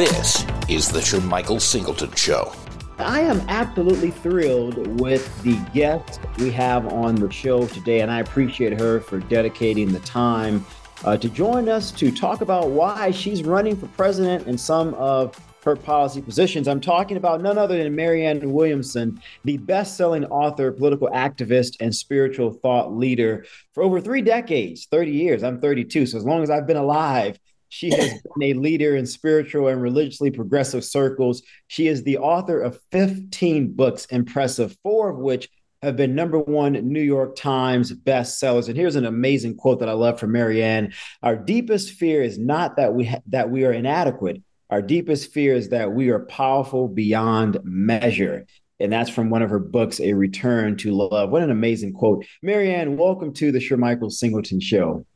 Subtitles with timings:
[0.00, 2.54] This is the Shermichael Singleton Show.
[2.96, 8.20] I am absolutely thrilled with the guest we have on the show today, and I
[8.20, 10.64] appreciate her for dedicating the time
[11.04, 15.38] uh, to join us to talk about why she's running for president and some of
[15.64, 16.66] her policy positions.
[16.66, 21.94] I'm talking about none other than Marianne Williamson, the best selling author, political activist, and
[21.94, 23.44] spiritual thought leader
[23.74, 25.42] for over three decades 30 years.
[25.42, 26.06] I'm 32.
[26.06, 27.38] So as long as I've been alive,
[27.70, 31.42] she has been a leader in spiritual and religiously progressive circles.
[31.68, 35.48] She is the author of 15 books, impressive, four of which
[35.82, 38.68] have been number one New York Times bestsellers.
[38.68, 40.92] And here's an amazing quote that I love from Marianne.
[41.22, 44.42] Our deepest fear is not that we ha- that we are inadequate.
[44.68, 48.46] Our deepest fear is that we are powerful beyond measure.
[48.78, 51.30] And that's from one of her books, A Return to Love.
[51.30, 52.24] What an amazing quote.
[52.42, 55.06] Marianne, welcome to the Shermichael Singleton Show.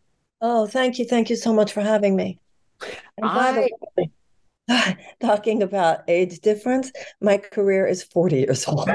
[0.41, 1.07] Oh, thank you.
[1.07, 2.39] Thank you so much for having me.
[3.21, 3.69] By
[5.21, 8.89] talking about age difference, my career is 40 years old.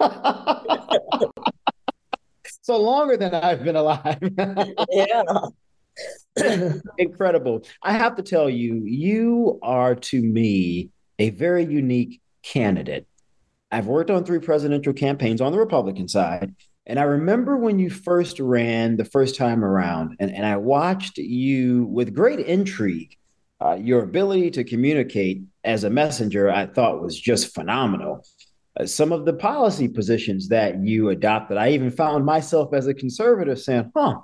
[2.62, 4.18] so longer than I've been alive.
[4.90, 5.22] yeah.
[6.98, 7.64] Incredible.
[7.82, 13.06] I have to tell you, you are to me a very unique candidate.
[13.70, 16.54] I've worked on three presidential campaigns on the Republican side.
[16.86, 21.16] And I remember when you first ran the first time around, and, and I watched
[21.18, 23.16] you with great intrigue.
[23.60, 28.26] Uh, your ability to communicate as a messenger, I thought was just phenomenal.
[28.78, 32.94] Uh, some of the policy positions that you adopted, I even found myself as a
[32.94, 34.18] conservative saying, huh,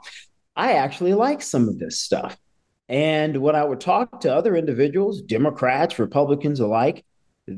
[0.56, 2.36] I actually like some of this stuff.
[2.88, 7.04] And when I would talk to other individuals, Democrats, Republicans alike,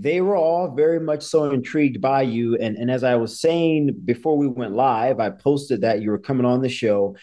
[0.00, 2.56] they were all very much so intrigued by you.
[2.56, 6.18] And, and as I was saying before we went live, I posted that you were
[6.18, 7.16] coming on the show.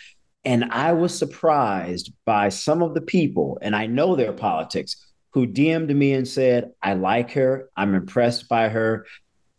[0.45, 5.45] And I was surprised by some of the people, and I know their politics, who
[5.45, 7.69] DM'd me and said, I like her.
[7.75, 9.05] I'm impressed by her.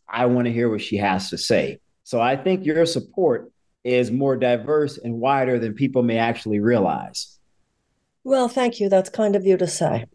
[0.09, 1.81] I want to hear what she has to say.
[2.05, 3.53] So I think your support
[3.85, 7.39] is more diverse and wider than people may actually realize.
[8.25, 8.89] Well, thank you.
[8.89, 10.07] That's kind of you to say.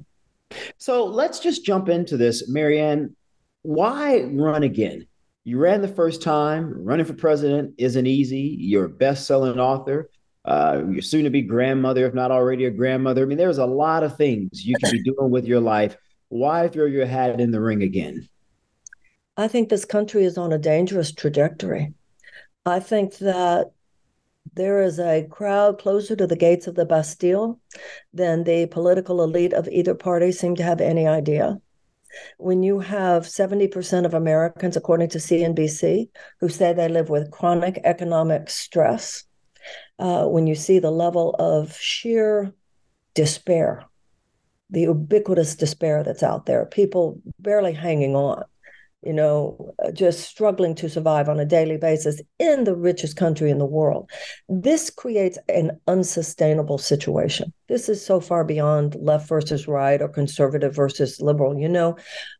[0.77, 2.49] So let's just jump into this.
[2.49, 3.15] Marianne,
[3.63, 5.07] why run again?
[5.43, 6.73] You ran the first time.
[6.83, 8.55] Running for president isn't easy.
[8.59, 10.09] You're a best selling author.
[10.43, 13.23] Uh, you're soon to be grandmother, if not already a grandmother.
[13.23, 15.97] I mean, there's a lot of things you can be doing with your life.
[16.29, 18.27] Why throw your hat in the ring again?
[19.37, 21.93] I think this country is on a dangerous trajectory.
[22.65, 23.71] I think that
[24.55, 27.59] there is a crowd closer to the gates of the Bastille
[28.13, 31.59] than the political elite of either party seem to have any idea.
[32.37, 37.81] When you have 70% of Americans, according to CNBC, who say they live with chronic
[37.83, 39.25] economic stress,
[39.99, 42.53] uh, when you see the level of sheer
[43.13, 43.83] despair,
[44.69, 48.43] the ubiquitous despair that's out there, people barely hanging on,
[49.05, 53.51] you know, uh, just struggling to survive on a daily basis in the richest country
[53.51, 54.09] in the world.
[54.49, 57.53] This creates an unsustainable situation.
[57.69, 61.57] This is so far beyond left versus right or conservative versus liberal.
[61.57, 61.97] You know,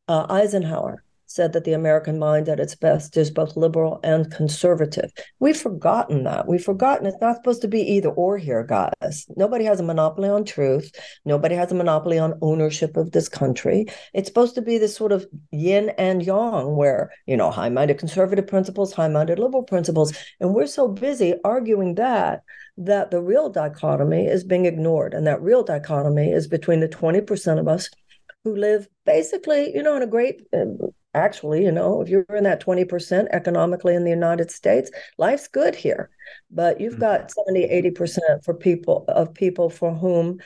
[0.08, 1.05] uh, Eisenhower
[1.36, 5.12] said that the American mind at its best is both liberal and conservative.
[5.40, 6.48] We've forgotten that.
[6.48, 9.26] We've forgotten it's not supposed to be either or here, guys.
[9.36, 10.92] Nobody has a monopoly on truth.
[11.26, 13.86] Nobody has a monopoly on ownership of this country.
[14.14, 18.00] It's supposed to be this sort of yin and yang where, you know, high minded
[18.00, 20.14] conservative principles, high minded liberal principles.
[20.40, 22.44] And we're so busy arguing that
[22.78, 25.14] that the real dichotomy is being ignored.
[25.14, 27.90] And that real dichotomy is between the 20% of us
[28.44, 30.42] who live basically, you know, in a great
[31.16, 35.76] actually, you know, if you're in that 20% economically in the United States, life's good
[35.76, 36.10] here.
[36.52, 40.40] But you've got 70, 80% for people of people for whom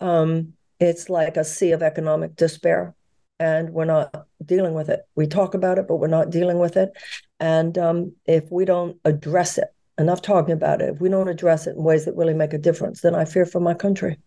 [0.00, 2.94] um, it's like a sea of economic despair.
[3.40, 5.00] And we're not dealing with it.
[5.14, 6.90] We talk about it, but we're not dealing with it.
[7.38, 11.66] And um, if we don't address it, enough talking about it, if we don't address
[11.66, 14.18] it in ways that really make a difference, then I fear for my country.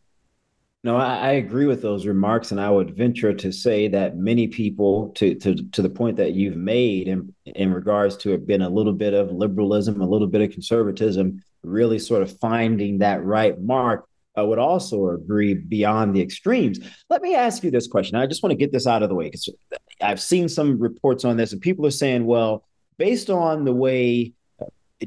[0.84, 4.48] No, I, I, agree with those remarks, and I would venture to say that many
[4.48, 8.64] people, to to to the point that you've made, in in regards to it being
[8.64, 13.24] a little bit of liberalism, a little bit of conservatism, really sort of finding that
[13.24, 14.08] right mark.
[14.36, 16.80] I would also agree beyond the extremes.
[17.10, 18.16] Let me ask you this question.
[18.16, 19.50] I just want to get this out of the way because
[20.02, 22.64] I've seen some reports on this, and people are saying, well,
[22.98, 24.34] based on the way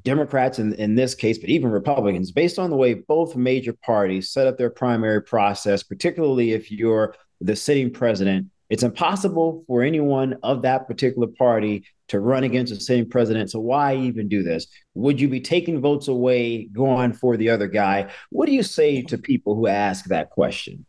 [0.03, 4.31] Democrats in, in this case, but even Republicans, based on the way both major parties
[4.31, 10.37] set up their primary process, particularly if you're the sitting president, it's impossible for anyone
[10.43, 13.51] of that particular party to run against the sitting president.
[13.51, 14.67] So why even do this?
[14.95, 18.11] Would you be taking votes away, going for the other guy?
[18.31, 20.87] What do you say to people who ask that question?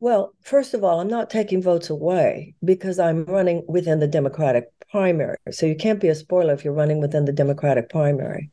[0.00, 4.66] Well, first of all, I'm not taking votes away because I'm running within the Democratic
[4.90, 5.36] primary.
[5.50, 8.50] So you can't be a spoiler if you're running within the Democratic primary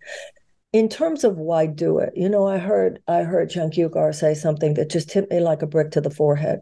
[0.75, 4.33] in terms of why do it, you know, I heard I heard Cenk Uygur say
[4.33, 6.59] something that just hit me like a brick to the forehead.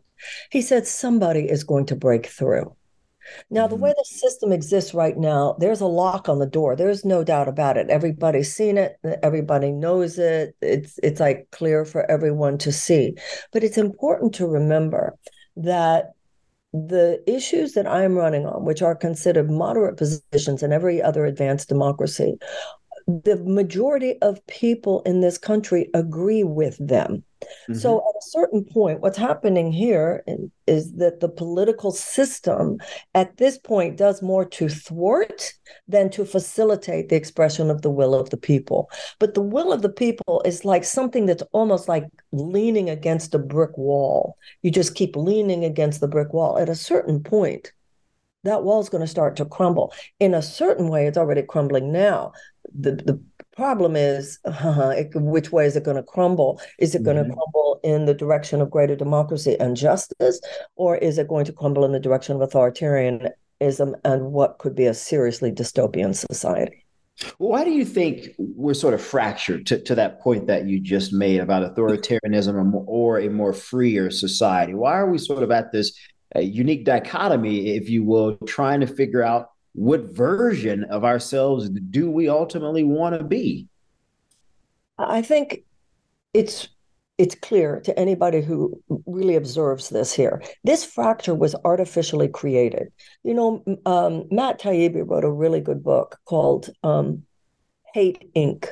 [0.51, 2.75] He said somebody is going to break through.
[3.49, 3.85] Now, the mm-hmm.
[3.85, 6.75] way the system exists right now, there's a lock on the door.
[6.75, 7.89] There's no doubt about it.
[7.89, 8.97] Everybody's seen it.
[9.21, 10.55] Everybody knows it.
[10.61, 13.15] It's it's like clear for everyone to see.
[13.51, 15.17] But it's important to remember
[15.55, 16.11] that
[16.73, 21.69] the issues that I'm running on, which are considered moderate positions in every other advanced
[21.69, 22.35] democracy,
[23.05, 27.23] the majority of people in this country agree with them.
[27.43, 27.73] Mm-hmm.
[27.75, 30.23] So, at a certain point, what's happening here
[30.67, 32.77] is that the political system
[33.13, 35.53] at this point does more to thwart
[35.87, 38.89] than to facilitate the expression of the will of the people.
[39.19, 43.39] But the will of the people is like something that's almost like leaning against a
[43.39, 44.37] brick wall.
[44.61, 46.57] You just keep leaning against the brick wall.
[46.57, 47.73] At a certain point,
[48.43, 49.93] that wall is going to start to crumble.
[50.19, 52.33] In a certain way, it's already crumbling now
[52.73, 53.21] the the
[53.55, 57.23] problem is uh, it, which way is it going to crumble is it going to
[57.23, 57.33] mm-hmm.
[57.33, 60.39] crumble in the direction of greater democracy and justice
[60.75, 64.85] or is it going to crumble in the direction of authoritarianism and what could be
[64.85, 66.83] a seriously dystopian society
[67.37, 71.13] why do you think we're sort of fractured to, to that point that you just
[71.13, 74.73] made about authoritarianism or, or a more freer society?
[74.73, 75.95] Why are we sort of at this
[76.35, 82.09] uh, unique dichotomy, if you will, trying to figure out what version of ourselves do
[82.09, 83.67] we ultimately want to be?
[84.97, 85.63] I think
[86.33, 86.69] it's
[87.17, 90.41] it's clear to anybody who really observes this here.
[90.63, 92.91] This fracture was artificially created.
[93.23, 97.23] You know, um, Matt Taibbi wrote a really good book called um,
[97.93, 98.67] Hate Inc.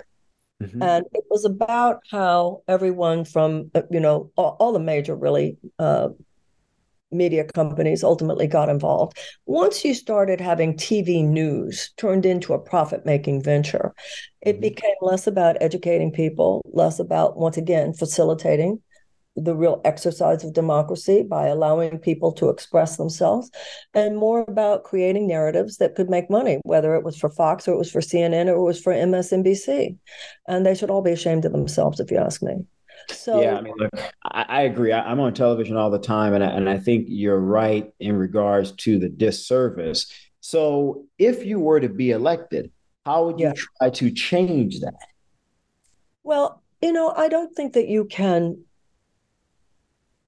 [0.62, 0.81] Mm-hmm.
[0.81, 5.57] And it was about how everyone from, uh, you know, all, all the major really
[5.77, 6.09] uh,
[7.11, 9.17] media companies ultimately got involved.
[9.45, 13.93] Once you started having TV news turned into a profit making venture,
[14.41, 14.61] it mm-hmm.
[14.61, 18.81] became less about educating people, less about, once again, facilitating
[19.35, 23.49] the real exercise of democracy by allowing people to express themselves,
[23.93, 27.73] and more about creating narratives that could make money, whether it was for Fox or
[27.73, 29.97] it was for CNN or it was for MSNBC.
[30.47, 32.65] And they should all be ashamed of themselves, if you ask me.
[33.11, 33.91] So yeah, I mean, look,
[34.23, 34.91] I, I agree.
[34.91, 38.15] I, am on television all the time, and I, and I think you're right in
[38.15, 40.11] regards to the disservice.
[40.39, 42.71] So, if you were to be elected,
[43.05, 43.53] how would you yeah.
[43.77, 44.95] try to change that?
[46.23, 48.63] Well, you know, I don't think that you can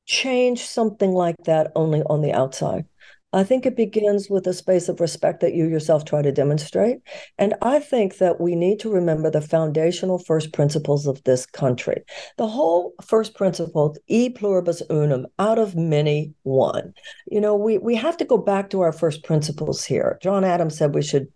[0.06, 2.86] change something like that only on the outside.
[3.34, 7.00] I think it begins with a space of respect that you yourself try to demonstrate.
[7.40, 12.04] And I think that we need to remember the foundational first principles of this country.
[12.38, 16.94] The whole first principle, e pluribus unum, out of many, one.
[17.26, 20.20] You know, we, we have to go back to our first principles here.
[20.22, 21.28] John Adams said we should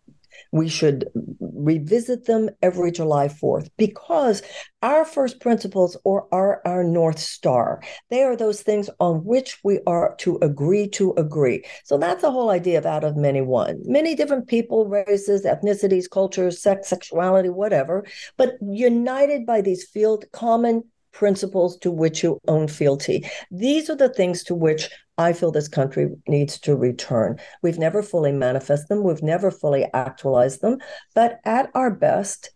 [0.51, 1.07] we should
[1.39, 4.41] revisit them every July 4th because
[4.81, 7.81] our first principles or are our North Star.
[8.09, 11.63] They are those things on which we are to agree to agree.
[11.83, 13.81] So that's the whole idea of out of many one.
[13.83, 18.05] Many different people, races, ethnicities, cultures, sex, sexuality, whatever,
[18.37, 23.25] but united by these field common principles to which you own fealty.
[23.49, 27.39] These are the things to which I feel this country needs to return.
[27.61, 30.77] We've never fully manifested them, we've never fully actualized them,
[31.15, 32.51] but at our best,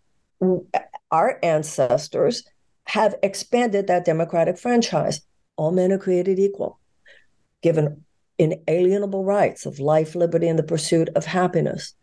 [1.11, 2.43] our ancestors
[2.85, 5.21] have expanded that democratic franchise.
[5.55, 6.79] All men are created equal,
[7.61, 8.03] given
[8.37, 11.95] inalienable rights of life, liberty, and the pursuit of happiness.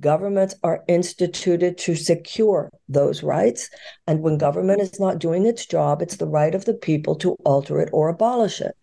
[0.00, 3.70] Governments are instituted to secure those rights.
[4.06, 7.36] And when government is not doing its job, it's the right of the people to
[7.44, 8.76] alter it or abolish it.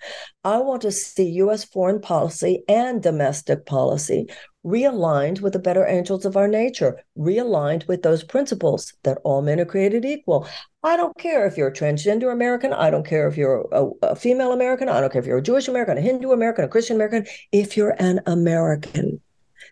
[0.44, 4.28] I want to see US foreign policy and domestic policy
[4.66, 9.60] realigned with the better angels of our nature, realigned with those principles that all men
[9.60, 10.48] are created equal.
[10.84, 12.74] I don't care if you're a transgender American.
[12.74, 14.90] I don't care if you're a, a female American.
[14.90, 17.26] I don't care if you're a Jewish American, a Hindu American, a Christian American.
[17.52, 19.22] If you're an American,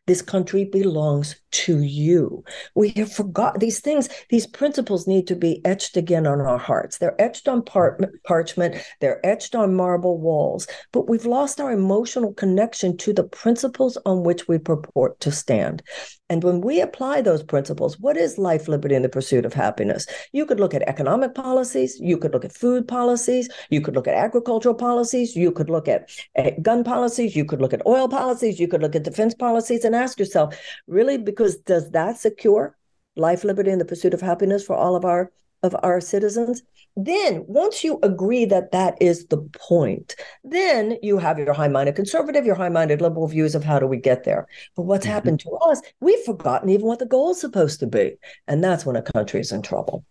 [0.08, 2.44] This country belongs to you.
[2.76, 6.98] We have forgot these things, these principles need to be etched again on our hearts.
[6.98, 12.34] They're etched on par- parchment, they're etched on marble walls, but we've lost our emotional
[12.34, 15.84] connection to the principles on which we purport to stand.
[16.30, 20.06] And when we apply those principles, what is life, liberty, and the pursuit of happiness?
[20.32, 24.08] You could look at economic policies, you could look at food policies, you could look
[24.08, 28.08] at agricultural policies, you could look at uh, gun policies, you could look at oil
[28.08, 30.56] policies, you could look at defense policies, and ask yourself,
[30.86, 32.78] really, because does that secure
[33.16, 35.32] life, liberty, and the pursuit of happiness for all of our
[35.64, 36.62] of our citizens?
[36.96, 41.96] Then, once you agree that that is the point, then you have your high minded
[41.96, 44.48] conservative, your high minded liberal views of how do we get there.
[44.76, 45.14] But what's mm-hmm.
[45.14, 48.18] happened to us, we've forgotten even what the goal is supposed to be.
[48.48, 50.04] And that's when a country is in trouble.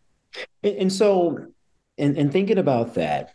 [0.62, 1.47] And, and so,
[1.99, 3.35] in, in thinking about that,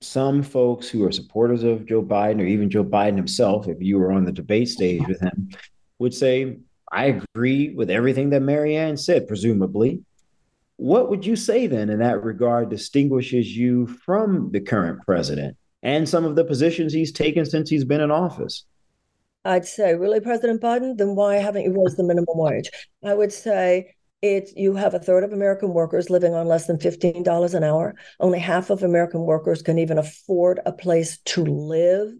[0.00, 3.98] some folks who are supporters of Joe Biden or even Joe Biden himself, if you
[3.98, 5.50] were on the debate stage with him,
[5.98, 6.58] would say,
[6.92, 10.02] I agree with everything that Marianne said, presumably.
[10.78, 16.08] What would you say then in that regard distinguishes you from the current president and
[16.08, 18.64] some of the positions he's taken since he's been in office?
[19.44, 22.70] I'd say, really, President Biden, then why haven't you raised the minimum wage?
[23.04, 26.76] I would say, it's you have a third of American workers living on less than
[26.76, 27.94] $15 an hour.
[28.18, 32.12] Only half of American workers can even afford a place to live.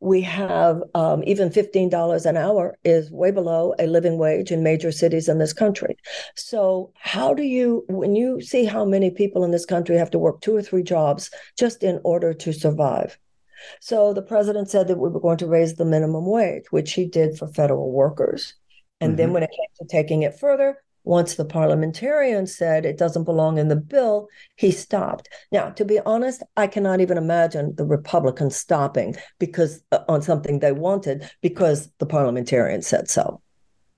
[0.00, 4.90] We have um, even $15 an hour is way below a living wage in major
[4.90, 5.96] cities in this country.
[6.34, 10.18] So, how do you, when you see how many people in this country have to
[10.18, 13.16] work two or three jobs just in order to survive?
[13.80, 17.06] So, the president said that we were going to raise the minimum wage, which he
[17.06, 18.54] did for federal workers.
[19.00, 19.16] And mm-hmm.
[19.18, 23.58] then when it came to taking it further, once the parliamentarian said it doesn't belong
[23.58, 25.28] in the bill, he stopped.
[25.52, 30.58] Now, to be honest, I cannot even imagine the Republicans stopping because uh, on something
[30.58, 33.40] they wanted because the parliamentarian said so.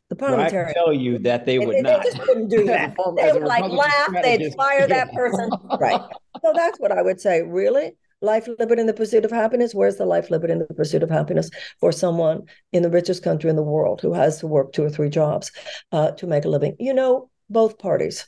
[0.08, 2.02] The parliamentarian well, I tell you that they would they, not.
[2.02, 2.96] They just couldn't do that.
[3.16, 5.50] they would like laugh, they'd fire that person.
[5.80, 6.00] right.
[6.42, 7.42] So that's what I would say.
[7.42, 7.92] Really?
[8.20, 9.74] Life, liberty, and the pursuit of happiness.
[9.74, 12.42] Where's the life, liberty, and the pursuit of happiness for someone
[12.72, 15.52] in the richest country in the world who has to work two or three jobs
[15.92, 16.76] uh, to make a living?
[16.78, 18.26] You know, both parties.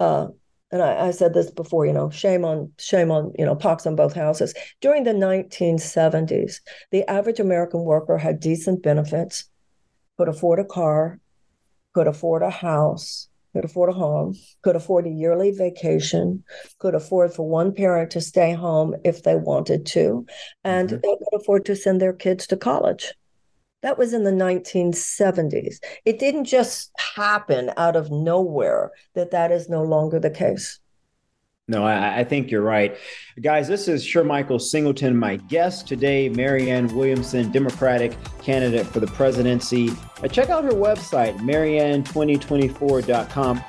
[0.00, 0.28] Uh,
[0.70, 3.86] and I, I, said this before, you know, shame on shame on you know pox
[3.86, 4.54] on both houses.
[4.80, 9.44] During the 1970s, the average American worker had decent benefits,
[10.18, 11.20] could afford a car,
[11.92, 16.42] could afford a house, could afford a home, could afford a yearly vacation,
[16.80, 20.26] could afford for one parent to stay home if they wanted to,
[20.64, 20.96] and mm-hmm.
[21.02, 23.14] they could afford to send their kids to college.
[23.82, 25.76] That was in the 1970s.
[26.04, 30.80] It didn't just happen out of nowhere that that is no longer the case.
[31.66, 32.94] No, I, I, think you're right.
[33.40, 39.88] Guys, this is Shermichael Singleton, my guest today, Marianne Williamson, Democratic candidate for the presidency.
[40.22, 43.64] Uh, check out her website, marianne2024.com.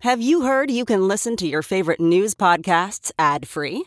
[0.00, 3.86] Have you heard you can listen to your favorite news podcasts ad free?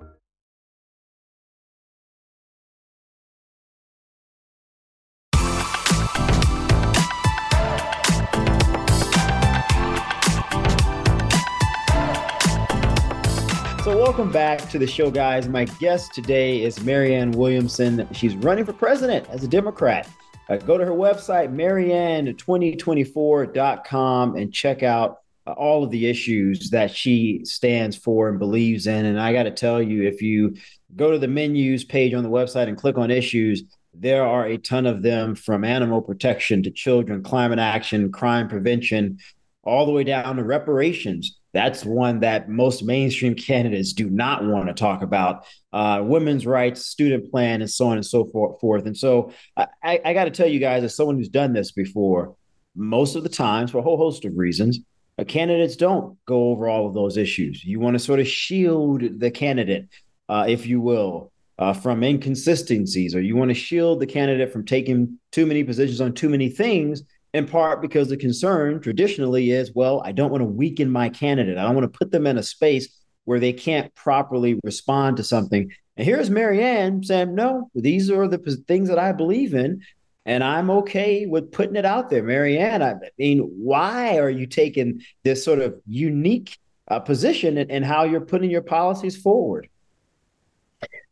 [13.83, 15.47] So, welcome back to the show, guys.
[15.47, 18.07] My guest today is Marianne Williamson.
[18.11, 20.07] She's running for president as a Democrat.
[20.47, 26.91] Uh, go to her website, marianne2024.com, and check out uh, all of the issues that
[26.91, 29.07] she stands for and believes in.
[29.07, 30.55] And I got to tell you, if you
[30.95, 33.63] go to the menus page on the website and click on issues,
[33.95, 39.17] there are a ton of them from animal protection to children, climate action, crime prevention,
[39.63, 44.67] all the way down to reparations that's one that most mainstream candidates do not want
[44.67, 48.25] to talk about uh, women's rights, student plan, and so on and so
[48.61, 48.85] forth.
[48.85, 52.35] And so I, I got to tell you guys, as someone who's done this before,
[52.75, 54.79] most of the times, for a whole host of reasons,
[55.19, 57.63] uh, candidates don't go over all of those issues.
[57.65, 59.89] You want to sort of shield the candidate,
[60.29, 61.31] uh, if you will.
[61.61, 66.01] uh, from inconsistencies, or you want to shield the candidate from taking too many positions
[66.01, 70.41] on too many things, in part because the concern traditionally is, well, I don't want
[70.41, 71.57] to weaken my candidate.
[71.57, 72.89] I don't want to put them in a space
[73.25, 75.71] where they can't properly respond to something.
[75.95, 79.81] And here's Marianne saying, no, these are the things that I believe in.
[80.25, 82.21] And I'm okay with putting it out there.
[82.21, 86.57] Marianne, I mean, why are you taking this sort of unique
[86.89, 89.67] uh, position in how you're putting your policies forward?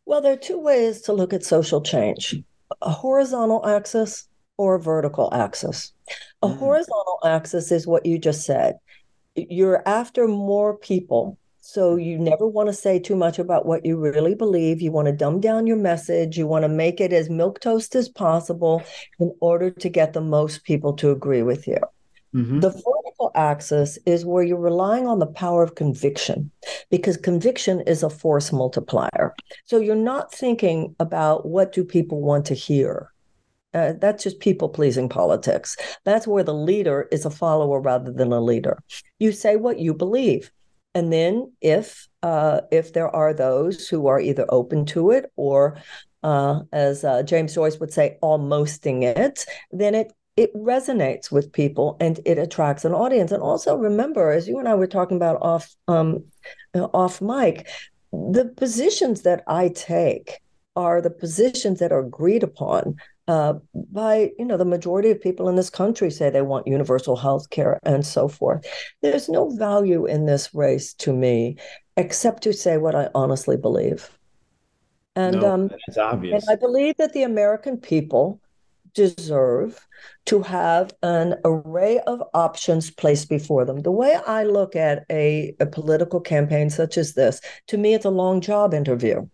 [0.06, 2.36] Well, there are two ways to look at social change
[2.82, 4.29] a horizontal axis
[4.60, 5.94] or vertical axis.
[6.42, 6.58] A mm.
[6.58, 8.78] horizontal axis is what you just said.
[9.36, 13.96] You're after more people so you never want to say too much about what you
[13.96, 14.82] really believe.
[14.82, 16.36] You want to dumb down your message.
[16.36, 18.82] You want to make it as milk toast as possible
[19.20, 21.78] in order to get the most people to agree with you.
[22.34, 22.62] Mm-hmm.
[22.62, 26.50] The vertical axis is where you're relying on the power of conviction
[26.90, 29.36] because conviction is a force multiplier.
[29.66, 33.12] So you're not thinking about what do people want to hear.
[33.74, 35.78] Uh, that's just people pleasing politics.
[36.04, 38.82] That's where the leader is a follower rather than a leader.
[39.20, 40.52] You say what you believe.
[40.96, 45.78] And then if uh, if there are those who are either open to it or,
[46.24, 51.98] uh, as uh, James Joyce would say, almosting it, then it it resonates with people
[52.00, 53.32] and it attracts an audience.
[53.32, 56.24] And also remember, as you and I were talking about off um,
[56.74, 57.68] off mic,
[58.12, 60.40] the positions that I take
[60.76, 62.96] are the positions that are agreed upon
[63.30, 63.54] uh,
[63.92, 67.52] by you know the majority of people in this country say they want universal health
[67.52, 68.66] care and so forth.
[69.04, 71.58] There's no value in this race to me
[71.96, 74.10] except to say what i honestly believe.
[75.16, 76.48] And no, um it's obvious.
[76.48, 78.40] and i believe that the american people
[78.96, 79.86] deserve
[80.26, 83.82] to have an array of options placed before them.
[83.82, 88.06] The way I look at a, a political campaign such as this, to me, it's
[88.06, 89.28] a long job interview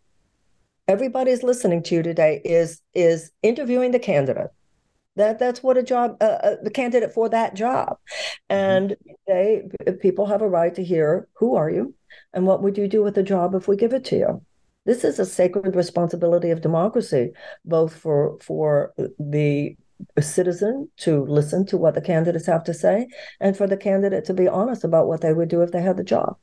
[0.88, 4.52] everybody's listening to you today is is interviewing the candidate.
[5.16, 7.98] That that's what a job uh, uh, the candidate for that job.
[8.50, 8.54] Mm-hmm.
[8.54, 8.96] and
[9.28, 9.64] they
[10.02, 11.94] people have a right to hear who are you?
[12.34, 14.42] And what would you do with the job if we give it to you?
[14.86, 17.32] This is a sacred responsibility of democracy
[17.64, 19.76] both for for the
[20.20, 23.08] citizen to listen to what the candidates have to say
[23.40, 25.96] and for the candidate to be honest about what they would do if they had
[25.96, 26.36] the job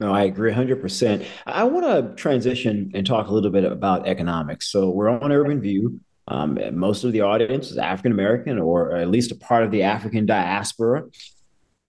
[0.00, 1.26] no, I agree 100%.
[1.46, 4.68] I want to transition and talk a little bit about economics.
[4.68, 6.00] So we're on Urban View.
[6.26, 9.82] Um, most of the audience is African American or at least a part of the
[9.82, 11.04] African diaspora.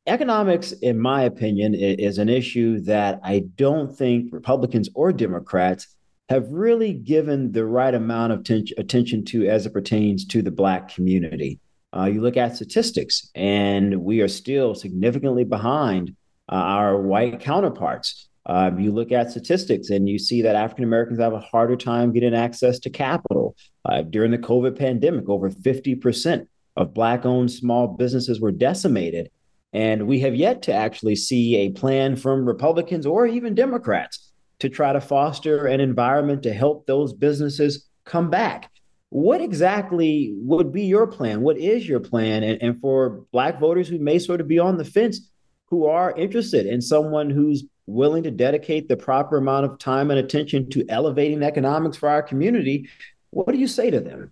[0.07, 5.95] Economics, in my opinion, is an issue that I don't think Republicans or Democrats
[6.27, 10.51] have really given the right amount of ten- attention to as it pertains to the
[10.51, 11.59] Black community.
[11.95, 16.15] Uh, you look at statistics, and we are still significantly behind
[16.51, 18.27] uh, our white counterparts.
[18.45, 22.11] Uh, you look at statistics and you see that African Americans have a harder time
[22.11, 23.55] getting access to capital.
[23.85, 29.29] Uh, during the COVID pandemic, over 50% of Black owned small businesses were decimated.
[29.73, 34.69] And we have yet to actually see a plan from Republicans or even Democrats to
[34.69, 38.69] try to foster an environment to help those businesses come back.
[39.09, 41.41] What exactly would be your plan?
[41.41, 42.43] What is your plan?
[42.43, 45.30] And, and for Black voters who may sort of be on the fence,
[45.71, 50.19] who are interested in someone who's willing to dedicate the proper amount of time and
[50.19, 52.87] attention to elevating economics for our community,
[53.31, 54.31] what do you say to them?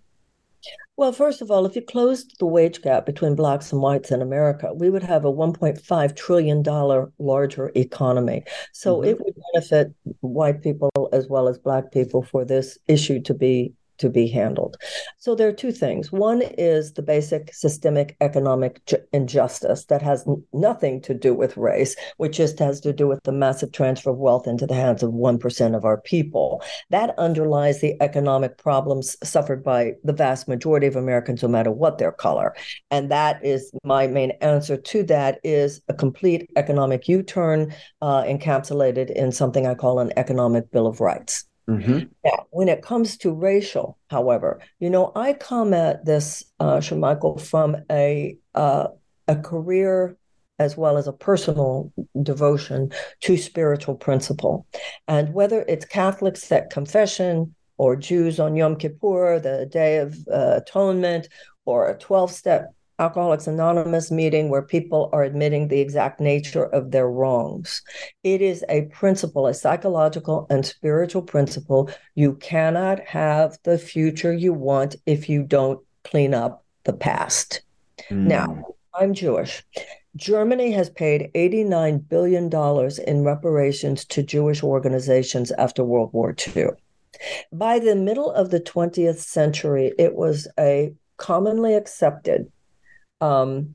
[0.98, 4.20] Well, first of all, if you closed the wage gap between blacks and whites in
[4.20, 6.62] America, we would have a $1.5 trillion
[7.18, 8.44] larger economy.
[8.72, 9.08] So mm-hmm.
[9.08, 13.72] it would benefit white people as well as black people for this issue to be
[14.00, 14.76] to be handled.
[15.18, 16.10] So there are two things.
[16.10, 18.80] One is the basic systemic economic
[19.12, 23.32] injustice that has nothing to do with race, which just has to do with the
[23.32, 26.62] massive transfer of wealth into the hands of 1% of our people.
[26.90, 31.98] That underlies the economic problems suffered by the vast majority of Americans, no matter what
[31.98, 32.54] their color.
[32.90, 39.10] And that is my main answer to that is a complete economic U-turn uh, encapsulated
[39.10, 41.44] in something I call an economic bill of rights.
[41.70, 41.98] Mm-hmm.
[42.24, 47.76] Now, when it comes to racial, however, you know, I come at this, uh, from
[47.90, 48.88] a uh,
[49.28, 50.16] a career
[50.58, 54.66] as well as a personal devotion to spiritual principle,
[55.06, 60.60] and whether it's Catholics at confession or Jews on Yom Kippur, the Day of uh,
[60.60, 61.28] Atonement,
[61.64, 67.08] or a twelve-step Alcoholics Anonymous meeting where people are admitting the exact nature of their
[67.08, 67.80] wrongs.
[68.22, 71.90] It is a principle, a psychological and spiritual principle.
[72.14, 77.62] You cannot have the future you want if you don't clean up the past.
[78.10, 78.26] Mm.
[78.26, 79.64] Now, I'm Jewish.
[80.16, 82.50] Germany has paid $89 billion
[83.06, 86.66] in reparations to Jewish organizations after World War II.
[87.50, 92.50] By the middle of the 20th century, it was a commonly accepted
[93.20, 93.74] um,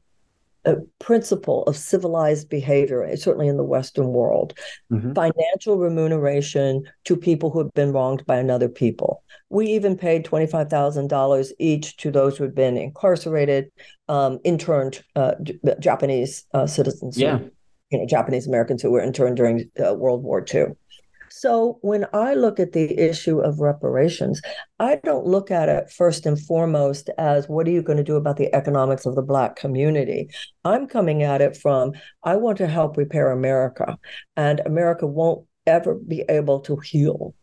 [0.65, 4.57] a principle of civilized behavior, certainly in the Western world,
[4.91, 5.13] mm-hmm.
[5.13, 9.23] financial remuneration to people who have been wronged by another people.
[9.49, 13.71] We even paid $25,000 each to those who had been incarcerated,
[14.09, 15.35] um, interned uh,
[15.79, 17.37] Japanese uh, citizens, yeah.
[17.37, 17.51] Who,
[17.91, 20.65] you know, Japanese Americans who were interned during uh, World War II.
[21.45, 24.41] So when I look at the issue of reparations,
[24.79, 28.15] I don't look at it first and foremost as what are you going to do
[28.15, 30.31] about the economics of the Black community?
[30.63, 31.91] I'm coming at it from
[32.23, 33.95] I want to help repair America,
[34.35, 37.35] and America won't ever be able to heal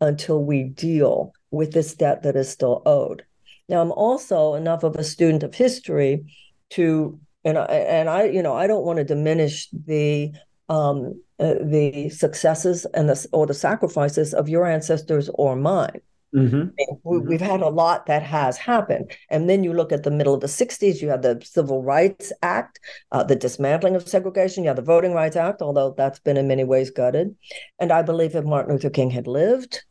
[0.00, 3.22] until we deal with this debt that is still owed.
[3.68, 6.24] Now, I'm also enough of a student of history
[6.70, 10.32] to and I, and I, you know, I don't want to diminish the
[10.68, 16.00] um, uh, the successes and the or the sacrifices of your ancestors or mine.
[16.34, 16.68] Mm-hmm.
[17.04, 19.12] we, have had a lot that has happened.
[19.30, 22.32] And then you look at the middle of the 60s, you have the Civil Rights
[22.42, 22.80] Act,
[23.12, 26.48] uh, the dismantling of segregation, you have the Voting Rights Act, although that's been in
[26.48, 27.36] many ways gutted.
[27.78, 29.84] And I believe if Martin Luther King had lived,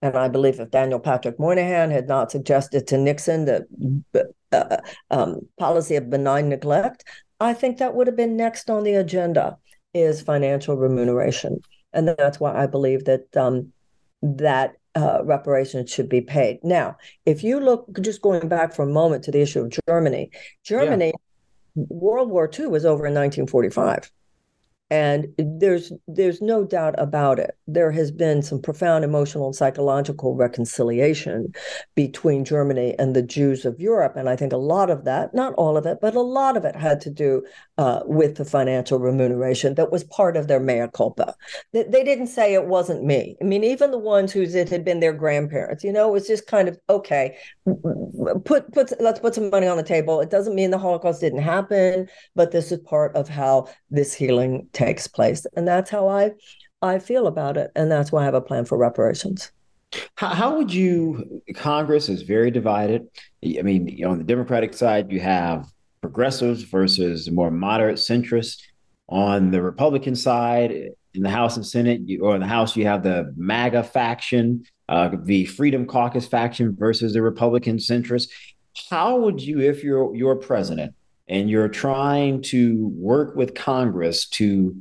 [0.00, 4.76] and I believe if Daniel Patrick Moynihan had not suggested to Nixon the uh,
[5.10, 7.04] um, policy of benign neglect,
[7.40, 9.58] I think that would have been next on the agenda
[9.94, 11.60] is financial remuneration,
[11.92, 13.72] and that's why I believe that um,
[14.22, 16.58] that uh, reparations should be paid.
[16.62, 20.30] Now, if you look, just going back for a moment to the issue of Germany,
[20.64, 21.84] Germany, yeah.
[21.88, 24.10] World War II was over in 1945
[24.90, 27.52] and there's there's no doubt about it.
[27.68, 31.52] There has been some profound emotional and psychological reconciliation
[31.94, 34.14] between germany and the jews of europe.
[34.16, 36.64] And i think a lot of that not all of it but a lot of
[36.64, 37.42] it had to do
[37.78, 41.34] uh, with the financial remuneration that was part of their mea culpa.
[41.72, 43.36] They, they didn't say it wasn't me.
[43.40, 46.26] I mean even the ones whose it had been their grandparents you know it was
[46.26, 47.36] just kind of okay
[48.44, 50.20] put put let's put some money on the table.
[50.20, 54.68] It doesn't mean the holocaust didn't happen but this is part of how this healing
[54.80, 55.46] takes place.
[55.56, 56.32] And that's how I
[56.82, 57.70] I feel about it.
[57.76, 59.52] And that's why I have a plan for reparations.
[60.16, 63.08] How, would you Congress is very divided.
[63.44, 65.66] I mean, you know, on the Democratic side, you have
[66.00, 68.58] progressives versus more moderate centrists.
[69.08, 70.70] On the Republican side,
[71.14, 74.64] in the House and Senate, you, or in the House, you have the MAGA faction,
[74.88, 78.28] uh, the Freedom Caucus faction versus the Republican centrists.
[78.88, 80.94] How would you, if you're you're president,
[81.30, 84.76] and you're trying to work with Congress to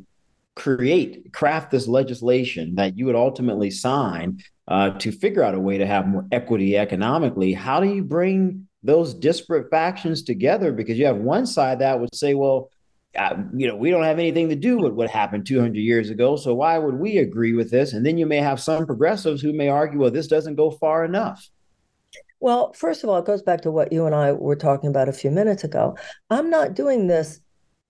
[0.55, 5.77] create, craft this legislation that you would ultimately sign uh, to figure out a way
[5.77, 10.71] to have more equity economically, how do you bring those disparate factions together?
[10.71, 12.69] Because you have one side that would say, well,
[13.15, 16.35] uh, you know, we don't have anything to do with what happened 200 years ago.
[16.35, 17.93] So why would we agree with this?
[17.93, 21.05] And then you may have some progressives who may argue, well, this doesn't go far
[21.05, 21.47] enough.
[22.39, 25.09] Well, first of all, it goes back to what you and I were talking about
[25.09, 25.97] a few minutes ago.
[26.29, 27.39] I'm not doing this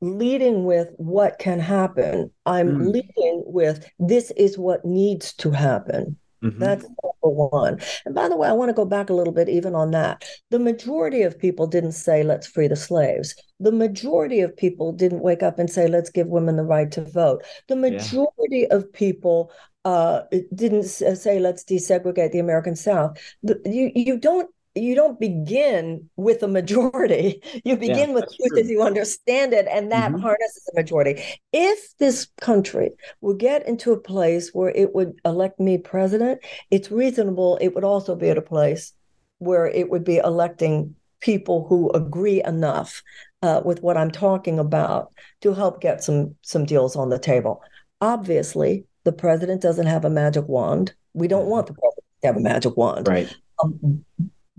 [0.02, 2.32] leading with what can happen.
[2.46, 2.94] I'm mm.
[2.94, 6.18] leading with this is what needs to happen.
[6.44, 6.60] Mm-hmm.
[6.60, 7.80] That's number one.
[8.06, 10.24] And by the way, I want to go back a little bit even on that.
[10.52, 13.36] The majority of people didn't say, let's free the slaves.
[13.60, 17.04] The majority of people didn't wake up and say, let's give women the right to
[17.04, 17.44] vote.
[17.68, 18.76] The majority yeah.
[18.76, 19.52] of people
[19.86, 23.18] uh, it didn't say let's desegregate the American South.
[23.42, 27.42] You you don't you don't begin with a majority.
[27.65, 28.60] You begin yeah, with truth true.
[28.60, 30.22] as you understand it, and that mm-hmm.
[30.22, 31.22] harnesses a majority.
[31.52, 36.39] If this country would get into a place where it would elect me president,
[36.72, 37.58] it's reasonable.
[37.60, 38.94] It would also be at a place
[39.39, 43.04] where it would be electing people who agree enough
[43.42, 47.62] uh, with what I'm talking about to help get some some deals on the table.
[48.02, 50.94] Obviously, the president doesn't have a magic wand.
[51.14, 53.08] We don't want the president to have a magic wand.
[53.08, 53.34] Right.
[53.64, 54.06] Um,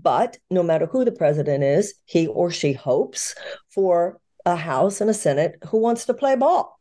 [0.01, 3.35] but no matter who the president is, he or she hopes
[3.69, 6.79] for a House and a Senate who wants to play ball.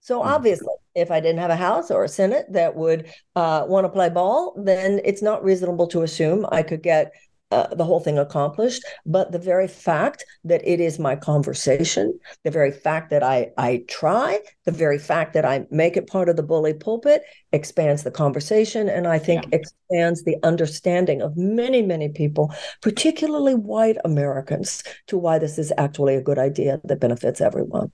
[0.00, 0.28] So mm-hmm.
[0.28, 3.88] obviously, if I didn't have a House or a Senate that would uh, want to
[3.88, 7.12] play ball, then it's not reasonable to assume I could get
[7.50, 8.82] uh, the whole thing accomplished.
[9.06, 13.84] But the very fact that it is my conversation, the very fact that I I
[13.88, 18.10] try, the very fact that I make it part of the bully pulpit expands the
[18.10, 19.58] conversation, and I think yeah.
[19.58, 26.16] expands the understanding of many many people, particularly white Americans, to why this is actually
[26.16, 27.90] a good idea that benefits everyone.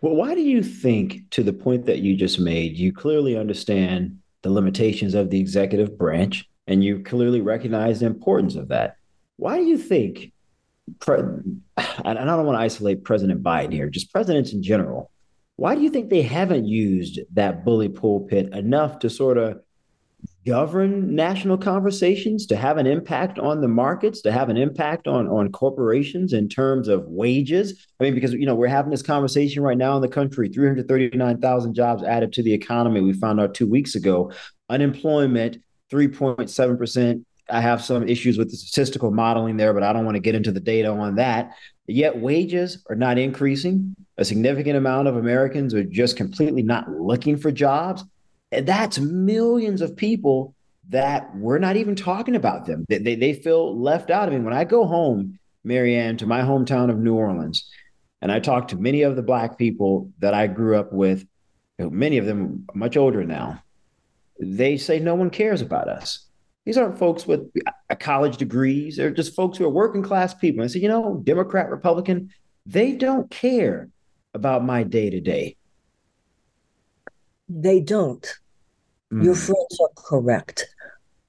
[0.00, 4.18] Well, why do you think, to the point that you just made, you clearly understand
[4.42, 6.48] the limitations of the executive branch?
[6.66, 8.96] And you clearly recognize the importance of that.
[9.36, 10.32] Why do you think,
[11.06, 11.62] and
[12.04, 15.10] I don't want to isolate President Biden here, just presidents in general,
[15.56, 19.60] why do you think they haven't used that bully pulpit enough to sort of
[20.46, 25.26] govern national conversations, to have an impact on the markets, to have an impact on,
[25.28, 27.86] on corporations in terms of wages.
[27.98, 31.74] I mean, because you know, we're having this conversation right now in the country, 339,000
[31.74, 33.00] jobs added to the economy.
[33.00, 34.30] We found out two weeks ago.
[34.68, 35.58] Unemployment,
[35.90, 37.24] 3.7%.
[37.48, 40.34] I have some issues with the statistical modeling there, but I don't want to get
[40.34, 41.52] into the data on that.
[41.86, 43.94] Yet wages are not increasing.
[44.18, 48.04] A significant amount of Americans are just completely not looking for jobs.
[48.50, 50.54] And that's millions of people
[50.88, 52.84] that we're not even talking about them.
[52.88, 54.28] They, they, they feel left out.
[54.28, 57.68] I mean, when I go home, Marianne, to my hometown of New Orleans,
[58.22, 61.26] and I talk to many of the Black people that I grew up with,
[61.78, 63.62] many of them much older now,
[64.38, 66.26] they say no one cares about us.
[66.64, 67.48] These aren't folks with
[68.00, 68.96] college degrees.
[68.96, 70.62] They're just folks who are working class people.
[70.62, 72.30] And say, you know, Democrat, Republican,
[72.66, 73.88] they don't care
[74.34, 75.56] about my day to day.
[77.48, 78.26] They don't.
[79.12, 79.24] Mm.
[79.24, 80.66] Your friends are correct.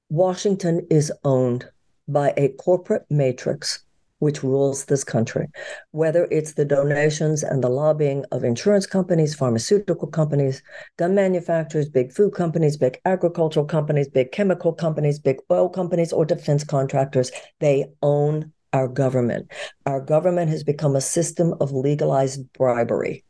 [0.10, 1.70] Washington is owned
[2.08, 3.84] by a corporate matrix
[4.20, 5.48] which rules this country,
[5.92, 10.62] whether it's the donations and the lobbying of insurance companies, pharmaceutical companies,
[10.98, 16.26] gun manufacturers, big food companies, big agricultural companies, big chemical companies, big oil companies, or
[16.26, 17.32] defense contractors.
[17.60, 19.52] They own our government.
[19.86, 23.24] Our government has become a system of legalized bribery.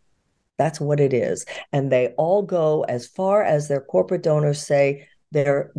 [0.58, 1.46] That's what it is.
[1.72, 5.72] And they all go as far as their corporate donors say, there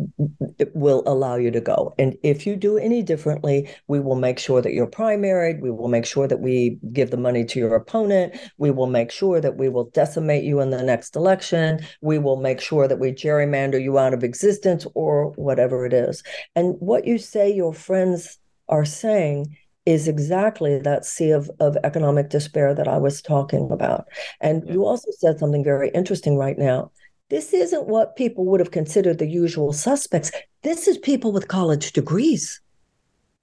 [0.57, 1.93] it will allow you to go.
[1.97, 5.59] And if you do any differently, we will make sure that you're primaried.
[5.59, 8.35] We will make sure that we give the money to your opponent.
[8.57, 11.79] We will make sure that we will decimate you in the next election.
[12.01, 16.23] We will make sure that we gerrymander you out of existence or whatever it is.
[16.55, 22.29] And what you say your friends are saying is exactly that sea of, of economic
[22.29, 24.05] despair that I was talking about.
[24.39, 24.73] And yeah.
[24.73, 26.91] you also said something very interesting right now
[27.29, 30.31] this isn't what people would have considered the usual suspects.
[30.63, 32.61] This is people with college degrees.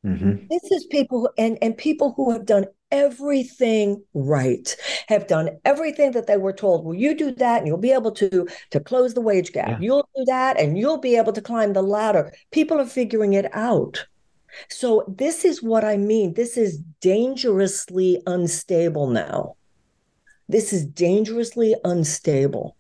[0.05, 0.47] Mm-hmm.
[0.49, 4.77] This is people and, and people who have done everything right,
[5.09, 6.85] have done everything that they were told.
[6.85, 9.69] Well, you do that and you'll be able to, to close the wage gap.
[9.69, 9.79] Yeah.
[9.81, 12.33] You'll do that and you'll be able to climb the ladder.
[12.53, 14.07] People are figuring it out.
[14.71, 16.33] So, this is what I mean.
[16.33, 19.57] This is dangerously unstable now.
[20.49, 22.76] This is dangerously unstable.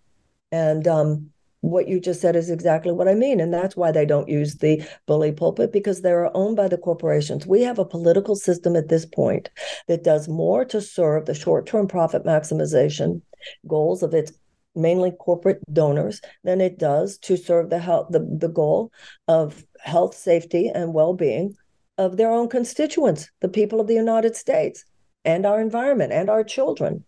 [0.57, 3.41] And um, what you just said is exactly what I mean.
[3.41, 7.47] And that's why they don't use the bully pulpit because they're owned by the corporations.
[7.47, 9.51] We have a political system at this point
[9.87, 13.21] that does more to serve the short term profit maximization
[13.67, 14.33] goals of its
[14.75, 18.91] mainly corporate donors than it does to serve the health the, the goal
[19.29, 21.55] of health safety and well-being
[21.97, 24.85] of their own constituents the people of the united states
[25.25, 27.03] and our environment and our children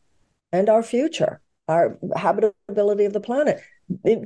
[0.51, 3.61] and our future our habitability of the planet.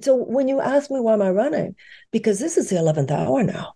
[0.01, 1.77] So when you ask me why am I running,
[2.11, 3.75] because this is the eleventh hour now.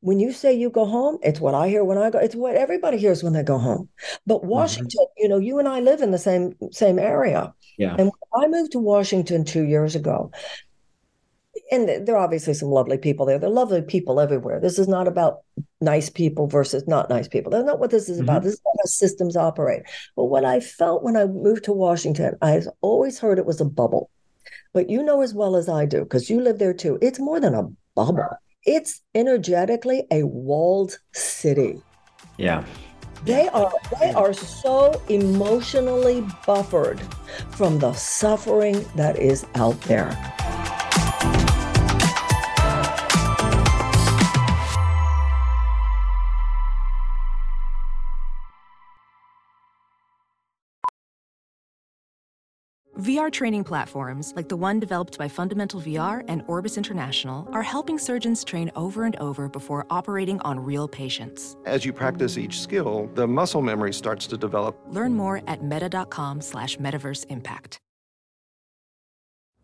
[0.00, 2.18] When you say you go home, it's what I hear when I go.
[2.18, 3.88] It's what everybody hears when they go home.
[4.26, 4.48] But mm-hmm.
[4.48, 5.22] Washington, mm-hmm.
[5.22, 7.54] you know, you and I live in the same same area.
[7.78, 7.96] Yeah.
[7.98, 10.30] And I moved to Washington two years ago,
[11.70, 13.38] and there are obviously some lovely people there.
[13.38, 14.60] There are lovely people everywhere.
[14.60, 15.38] This is not about
[15.80, 17.50] nice people versus not nice people.
[17.50, 18.38] That's not what this is about.
[18.38, 18.46] Mm-hmm.
[18.46, 19.82] This is how systems operate.
[20.16, 23.64] But what I felt when I moved to Washington, I've always heard it was a
[23.64, 24.10] bubble.
[24.72, 27.40] But you know as well as I do, because you live there too, it's more
[27.40, 28.36] than a bubble.
[28.64, 31.80] It's energetically a walled city.
[32.36, 32.64] Yeah.
[33.24, 37.00] They are they are so emotionally buffered
[37.50, 40.10] from the suffering that is out there.
[53.04, 57.98] VR training platforms, like the one developed by Fundamental VR and Orbis International, are helping
[57.98, 61.54] surgeons train over and over before operating on real patients.
[61.66, 64.80] As you practice each skill, the muscle memory starts to develop.
[64.88, 67.76] Learn more at meta.com slash metaverse impact.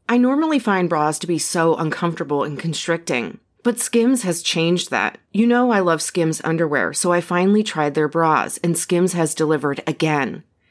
[0.07, 3.39] I normally find bras to be so uncomfortable and constricting.
[3.63, 5.17] But Skims has changed that.
[5.33, 9.35] You know I love Skims underwear, so I finally tried their bras, and Skims has
[9.35, 10.45] delivered again.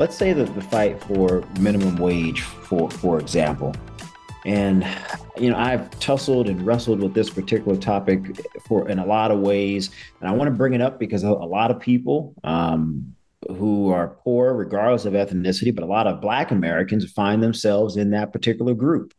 [0.00, 3.74] Let's say that the fight for minimum wage, for for example,
[4.46, 4.82] and
[5.38, 9.40] you know I've tussled and wrestled with this particular topic for in a lot of
[9.40, 13.14] ways, and I want to bring it up because a, lot of people um,
[13.50, 18.12] who are poor, regardless of ethnicity, but a lot of Black Americans find themselves in
[18.12, 19.12] that particular group.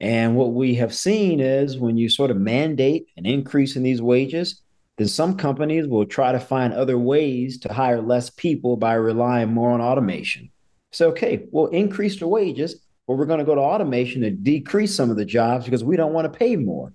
[0.00, 4.02] And what we have seen is when you sort of mandate an increase in these
[4.02, 4.60] wages,
[4.96, 9.52] then some companies will try to find other ways to hire less people by relying
[9.52, 10.50] more on automation.
[10.92, 14.94] So, okay, we'll increase the wages, but we're going to go to automation to decrease
[14.94, 16.92] some of the jobs because we don't want to pay more.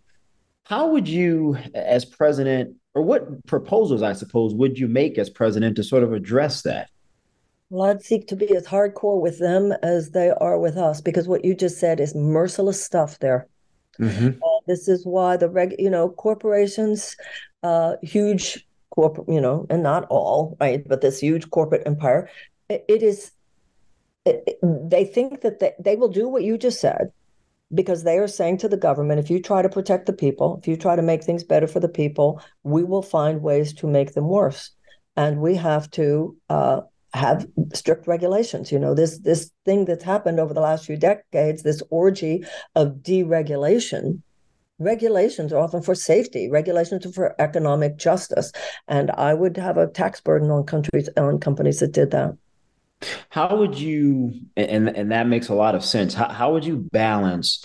[0.63, 5.75] How would you, as president, or what proposals, I suppose, would you make as president
[5.75, 6.89] to sort of address that?
[7.69, 11.27] Well, I'd seek to be as hardcore with them as they are with us because
[11.27, 13.47] what you just said is merciless stuff there.
[13.99, 14.41] Mm-hmm.
[14.41, 17.15] Uh, this is why the reg, you know, corporations,
[17.63, 22.29] uh, huge corporate, you know, and not all, right, but this huge corporate empire,
[22.69, 23.31] it, it is.
[24.25, 27.11] It, it, they think that they, they will do what you just said
[27.73, 30.67] because they are saying to the government if you try to protect the people, if
[30.67, 34.13] you try to make things better for the people, we will find ways to make
[34.13, 34.71] them worse.
[35.15, 36.81] And we have to uh,
[37.13, 38.71] have strict regulations.
[38.71, 42.43] You know, this this thing that's happened over the last few decades, this orgy
[42.75, 44.21] of deregulation.
[44.79, 46.49] Regulations are often for safety.
[46.49, 48.51] Regulations are for economic justice,
[48.87, 52.37] and I would have a tax burden on countries on companies that did that.
[53.29, 56.13] How would you, and and that makes a lot of sense.
[56.13, 57.63] How how would you balance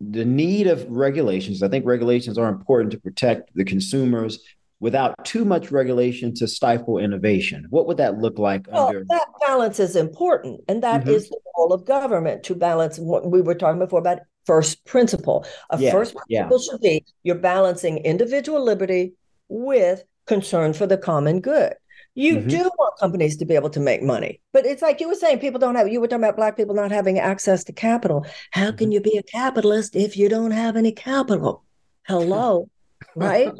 [0.00, 1.62] the need of regulations?
[1.62, 4.40] I think regulations are important to protect the consumers
[4.80, 7.66] without too much regulation to stifle innovation?
[7.70, 8.66] What would that look like?
[8.72, 11.10] Well, under- that balance is important, and that mm-hmm.
[11.10, 15.46] is the role of government to balance what we were talking before about first principle.
[15.70, 16.72] A yeah, first principle yeah.
[16.72, 19.12] should be you're balancing individual liberty
[19.48, 21.74] with concern for the common good.
[22.16, 22.48] You mm-hmm.
[22.48, 25.38] do want companies to be able to make money, but it's like you were saying,
[25.38, 25.86] people don't have.
[25.86, 28.26] You were talking about black people not having access to capital.
[28.50, 28.76] How mm-hmm.
[28.78, 31.64] can you be a capitalist if you don't have any capital?
[32.08, 32.68] Hello,
[33.14, 33.52] right?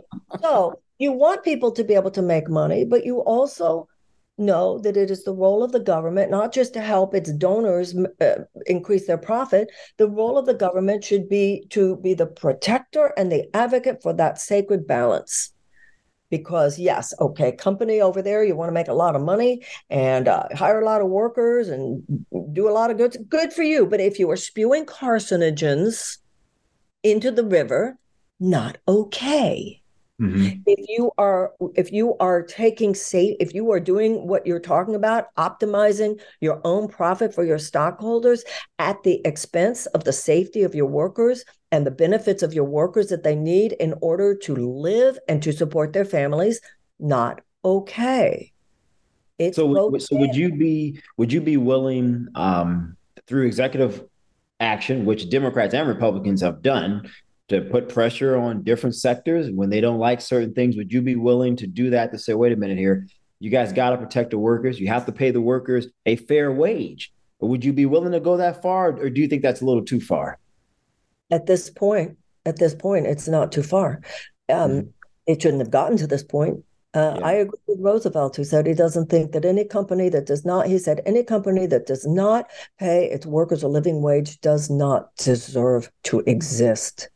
[0.43, 3.89] so you want people to be able to make money, but you also
[4.41, 7.95] know that it is the role of the government not just to help its donors
[8.21, 8.35] uh,
[8.67, 9.71] increase their profit.
[9.99, 14.13] The role of the government should be to be the protector and the advocate for
[14.15, 15.53] that sacred balance.
[16.31, 20.29] Because yes okay company over there you want to make a lot of money and
[20.29, 22.03] uh, hire a lot of workers and
[22.53, 23.87] do a lot of goods good for you.
[23.87, 26.19] But if you are spewing carcinogens
[27.03, 27.99] into the river
[28.39, 29.80] not okay
[30.21, 30.61] Mm-hmm.
[30.67, 34.95] If you are if you are taking safe if you are doing what you're talking
[34.95, 38.45] about optimizing your own profit for your stockholders
[38.79, 43.09] at the expense of the safety of your workers and the benefits of your workers
[43.09, 46.61] that they need in order to live and to support their families
[46.99, 48.53] not okay.
[49.39, 54.05] It's so, so would you be would you be willing um, through executive
[54.61, 57.09] action, which Democrats and Republicans have done,
[57.51, 59.51] to put pressure on different sectors.
[59.51, 62.33] When they don't like certain things would you be willing to do that to say
[62.33, 63.09] wait a minute here.
[63.41, 64.79] You guys got to protect the workers.
[64.79, 67.13] You have to pay the workers a fair wage.
[67.41, 69.65] But would you be willing to go that far or do you think that's a
[69.65, 70.39] little too far?
[71.31, 74.01] At this point at this point it's not too far.
[74.49, 74.89] Um, mm-hmm.
[75.27, 76.65] it shouldn't have gotten to this point.
[76.95, 77.27] Uh, yeah.
[77.27, 80.67] I agree with Roosevelt, who said he doesn't think that any company that does not,
[80.67, 85.15] he said, any company that does not pay its workers a living wage does not
[85.17, 87.09] deserve to exist.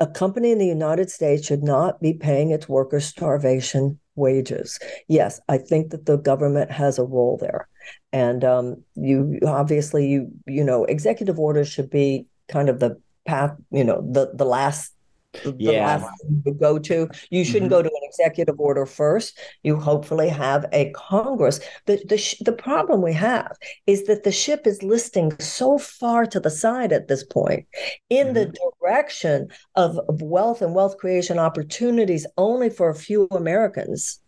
[0.00, 4.78] A company in the United States should not be paying its workers starvation wages.
[5.08, 7.68] Yes, I think that the government has a role there.
[8.12, 13.56] And um, you obviously you you know executive orders should be kind of the path
[13.70, 14.93] you know the the last
[15.42, 15.96] the yeah.
[15.96, 17.08] last you go to.
[17.30, 17.80] You shouldn't mm-hmm.
[17.80, 19.38] go to an executive order first.
[19.62, 21.60] You hopefully have a Congress.
[21.86, 23.56] The, the, sh- the problem we have
[23.86, 27.66] is that the ship is listing so far to the side at this point
[28.10, 28.34] in mm-hmm.
[28.34, 34.20] the direction of, of wealth and wealth creation opportunities only for a few Americans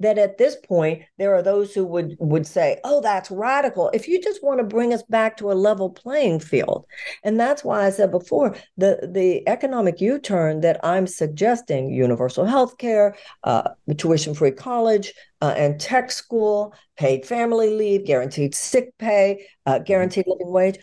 [0.00, 3.90] that at this point there are those who would would say oh that's radical.
[3.92, 6.86] If you just want to bring us back to a level playing field.
[7.24, 12.78] And that's why i said before the the economic u-turn that i'm suggesting universal health
[12.78, 15.12] care uh, tuition free college
[15.42, 20.78] uh, and tech school paid family leave guaranteed sick pay uh, guaranteed living wage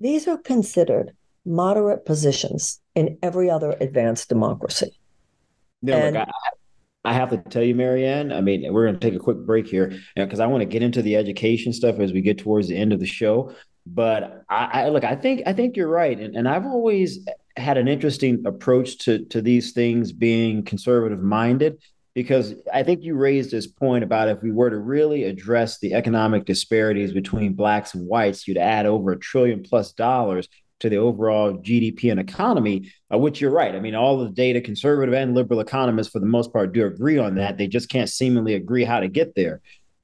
[0.00, 1.12] these are considered
[1.44, 4.98] moderate positions in every other advanced democracy.
[5.82, 6.50] No, and, look, I,
[7.08, 9.66] I have to tell you, Marianne, I mean, we're going to take a quick break
[9.66, 12.76] here because I want to get into the education stuff as we get towards the
[12.76, 13.54] end of the show.
[13.86, 17.78] But I, I look, I think I think you're right, and, and I've always had
[17.78, 21.80] an interesting approach to to these things being conservative minded
[22.14, 25.94] because I think you raised this point about if we were to really address the
[25.94, 30.48] economic disparities between blacks and whites, you'd add over a trillion plus dollars
[30.80, 33.74] to the overall GDP and economy, uh, which you're right.
[33.74, 37.18] I mean, all the data, conservative and liberal economists, for the most part, do agree
[37.18, 37.58] on that.
[37.58, 39.60] They just can't seemingly agree how to get there.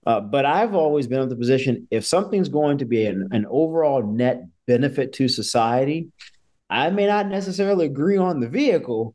[0.07, 3.47] Uh, but I've always been in the position if something's going to be an, an
[3.49, 6.09] overall net benefit to society,
[6.69, 9.15] I may not necessarily agree on the vehicle,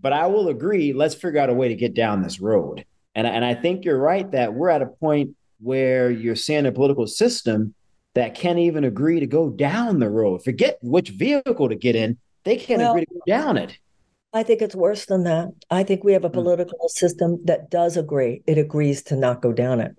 [0.00, 0.92] but I will agree.
[0.92, 2.84] Let's figure out a way to get down this road.
[3.14, 6.72] And, and I think you're right that we're at a point where you're seeing a
[6.72, 7.74] political system
[8.14, 10.44] that can't even agree to go down the road.
[10.44, 13.78] Forget which vehicle to get in, they can't well, agree to go down it.
[14.32, 15.48] I think it's worse than that.
[15.70, 16.34] I think we have a hmm.
[16.34, 16.90] political mm.
[16.90, 18.42] system that does agree.
[18.46, 19.96] It agrees to not go down it.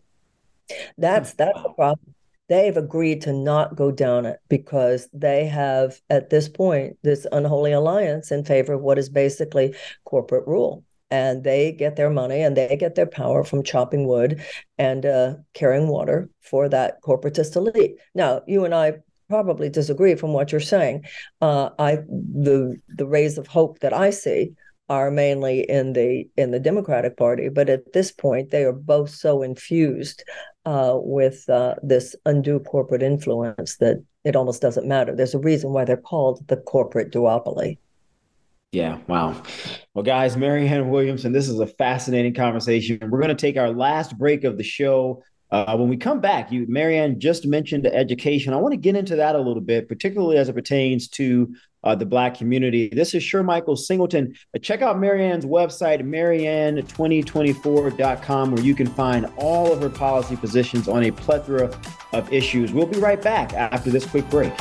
[0.98, 1.38] That's hmm.
[1.38, 2.16] that's the problem.
[2.50, 7.72] They've agreed to not go down it because they have, at this point, this unholy
[7.72, 10.84] alliance in favor of what is basically corporate rule
[11.14, 14.42] and they get their money and they get their power from chopping wood
[14.80, 17.98] and uh, carrying water for that corporatist elite.
[18.16, 18.94] Now, you and I
[19.30, 21.06] probably disagree from what you're saying.
[21.40, 24.54] Uh, I the the rays of hope that I see
[24.90, 29.12] are mainly in the in the Democratic Party, but at this point they are both
[29.12, 30.24] so infused
[30.66, 35.16] uh, with uh, this undue corporate influence that it almost doesn't matter.
[35.16, 37.78] There's a reason why they're called the corporate duopoly.
[38.74, 39.42] Yeah, wow.
[39.94, 42.98] Well, guys, Marianne Williamson, this is a fascinating conversation.
[43.04, 45.22] We're going to take our last break of the show.
[45.52, 48.52] Uh, when we come back, you, Marianne, just mentioned education.
[48.52, 51.54] I want to get into that a little bit, particularly as it pertains to
[51.84, 52.90] uh, the Black community.
[52.90, 54.34] This is Shermichael Singleton.
[54.56, 60.88] Uh, check out Marianne's website, marianne2024.com, where you can find all of her policy positions
[60.88, 61.70] on a plethora
[62.12, 62.74] of issues.
[62.74, 64.52] We'll be right back after this quick break.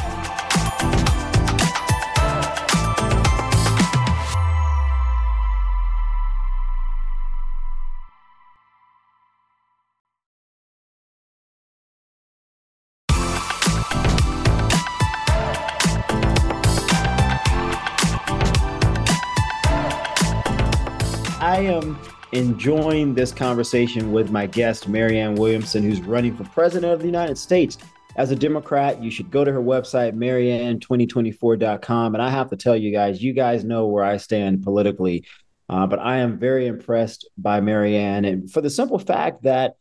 [22.32, 27.38] Enjoying this conversation with my guest, Marianne Williamson, who's running for president of the United
[27.38, 27.78] States.
[28.16, 32.14] As a Democrat, you should go to her website, marianne2024.com.
[32.14, 35.24] And I have to tell you guys, you guys know where I stand politically.
[35.68, 39.76] Uh, but I am very impressed by Marianne, and for the simple fact that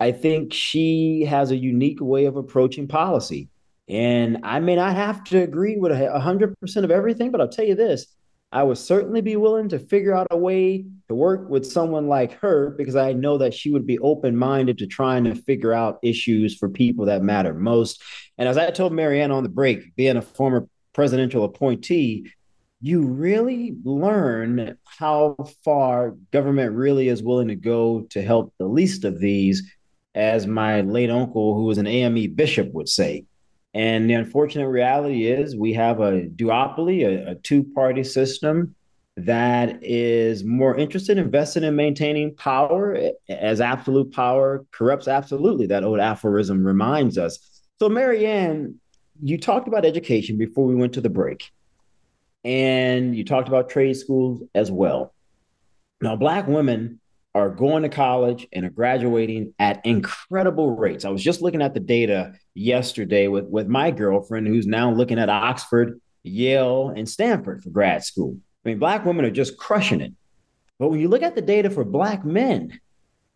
[0.00, 3.48] I think she has a unique way of approaching policy.
[3.88, 7.74] And I may not have to agree with 100% of everything, but I'll tell you
[7.74, 8.06] this
[8.52, 12.38] I would certainly be willing to figure out a way to work with someone like
[12.40, 15.98] her because I know that she would be open minded to trying to figure out
[16.02, 18.00] issues for people that matter most.
[18.38, 22.30] And as I told Marianne on the break, being a former presidential appointee,
[22.80, 29.04] you really learn how far government really is willing to go to help the least
[29.04, 29.62] of these,
[30.14, 33.24] as my late uncle, who was an AME bishop, would say.
[33.74, 38.74] And the unfortunate reality is we have a duopoly, a, a two party system
[39.16, 42.96] that is more interested, invested in maintaining power
[43.28, 45.66] as absolute power corrupts absolutely.
[45.66, 47.38] That old aphorism reminds us.
[47.78, 48.80] So, Marianne,
[49.22, 51.50] you talked about education before we went to the break,
[52.44, 55.14] and you talked about trade schools as well.
[56.00, 57.00] Now, Black women
[57.34, 61.04] are going to college and are graduating at incredible rates.
[61.04, 65.18] I was just looking at the data yesterday with, with my girlfriend, who's now looking
[65.18, 68.38] at Oxford, Yale, and Stanford for grad school.
[68.64, 70.12] I mean, Black women are just crushing it.
[70.78, 72.80] But when you look at the data for Black men,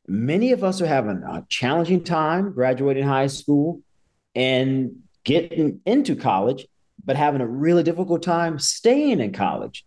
[0.07, 3.82] many of us are having a challenging time graduating high school
[4.34, 6.66] and getting into college,
[7.05, 9.84] but having a really difficult time staying in college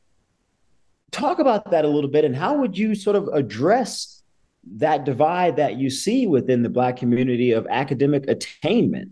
[1.12, 4.24] talk about that a little bit and how would you sort of address
[4.64, 9.12] that divide that you see within the black community of academic attainment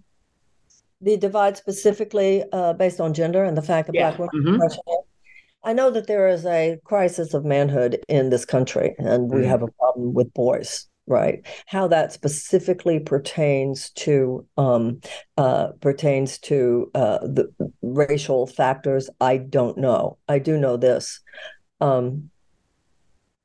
[1.01, 4.15] the divide specifically uh, based on gender and the fact that yeah.
[4.15, 4.91] black women mm-hmm.
[5.63, 9.49] i know that there is a crisis of manhood in this country and we mm-hmm.
[9.49, 15.01] have a problem with boys right how that specifically pertains to um,
[15.37, 21.19] uh, pertains to uh, the racial factors i don't know i do know this
[21.82, 22.30] um,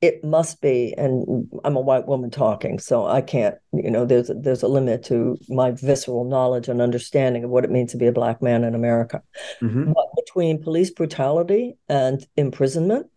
[0.01, 4.29] it must be and i'm a white woman talking so i can't you know there's
[4.35, 8.05] there's a limit to my visceral knowledge and understanding of what it means to be
[8.05, 9.21] a black man in america
[9.61, 9.93] mm-hmm.
[9.93, 13.07] but between police brutality and imprisonment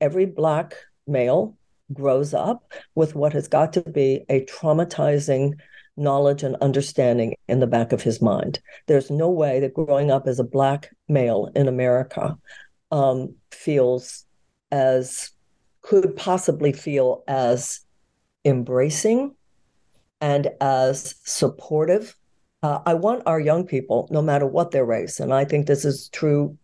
[0.00, 0.74] every black
[1.06, 1.56] male
[1.92, 5.52] grows up with what has got to be a traumatizing
[5.96, 8.58] knowledge and understanding in the back of his mind.
[8.86, 12.36] There's no way that growing up as a Black male in America
[12.90, 14.23] um, feels
[14.74, 15.30] as,
[15.82, 17.80] could possibly feel as
[18.44, 19.34] embracing
[20.20, 22.16] and as supportive.
[22.62, 25.84] Uh, I want our young people, no matter what their race, and I think this
[25.84, 26.56] is true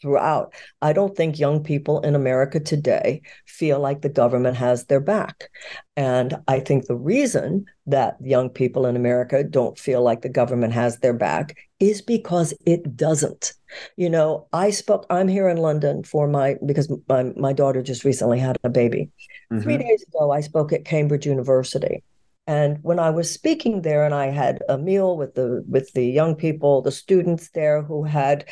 [0.00, 0.54] throughout.
[0.82, 5.50] I don't think young people in America today feel like the government has their back.
[5.96, 10.72] And I think the reason that young people in America don't feel like the government
[10.72, 13.52] has their back is because it doesn't.
[13.96, 18.04] You know, I spoke, I'm here in London for my, because my, my daughter just
[18.04, 19.10] recently had a baby.
[19.52, 19.62] Mm-hmm.
[19.62, 22.02] Three days ago, I spoke at Cambridge University.
[22.46, 26.06] And when I was speaking there, and I had a meal with the with the
[26.06, 28.44] young people, the students there who had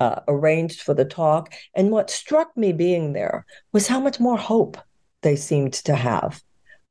[0.00, 1.52] uh, arranged for the talk.
[1.74, 4.78] And what struck me being there was how much more hope
[5.22, 6.42] they seemed to have.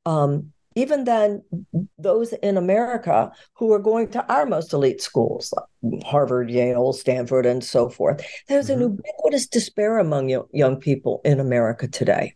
[0.06, 1.44] Um, even than
[1.98, 7.46] those in America who are going to our most elite schools, like Harvard, Yale, Stanford,
[7.46, 8.24] and so forth.
[8.48, 8.84] There's mm-hmm.
[8.84, 12.36] an ubiquitous despair among young, young people in America today.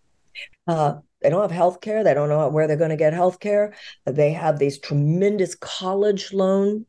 [0.67, 2.03] Uh, they don't have health care.
[2.03, 3.73] They don't know where they're going to get health care.
[4.05, 6.85] They have these tremendous college loan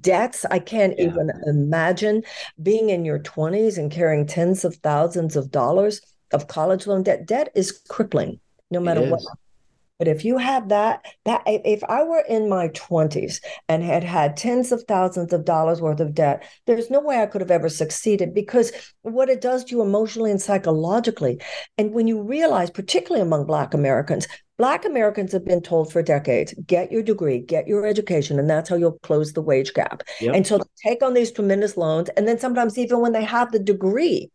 [0.00, 0.44] debts.
[0.50, 1.06] I can't yeah.
[1.06, 2.22] even imagine
[2.62, 6.00] being in your 20s and carrying tens of thousands of dollars
[6.32, 7.26] of college loan debt.
[7.26, 9.22] Debt is crippling no matter what.
[10.00, 14.34] But if you have that, that if I were in my 20s and had had
[14.34, 17.68] tens of thousands of dollars worth of debt, there's no way I could have ever
[17.68, 18.72] succeeded because
[19.02, 21.38] what it does to you emotionally and psychologically.
[21.76, 24.26] And when you realize, particularly among Black Americans,
[24.60, 28.68] Black Americans have been told for decades get your degree, get your education, and that's
[28.68, 30.02] how you'll close the wage gap.
[30.20, 30.34] Yep.
[30.34, 32.10] And so they take on these tremendous loans.
[32.10, 34.30] And then sometimes, even when they have the degree,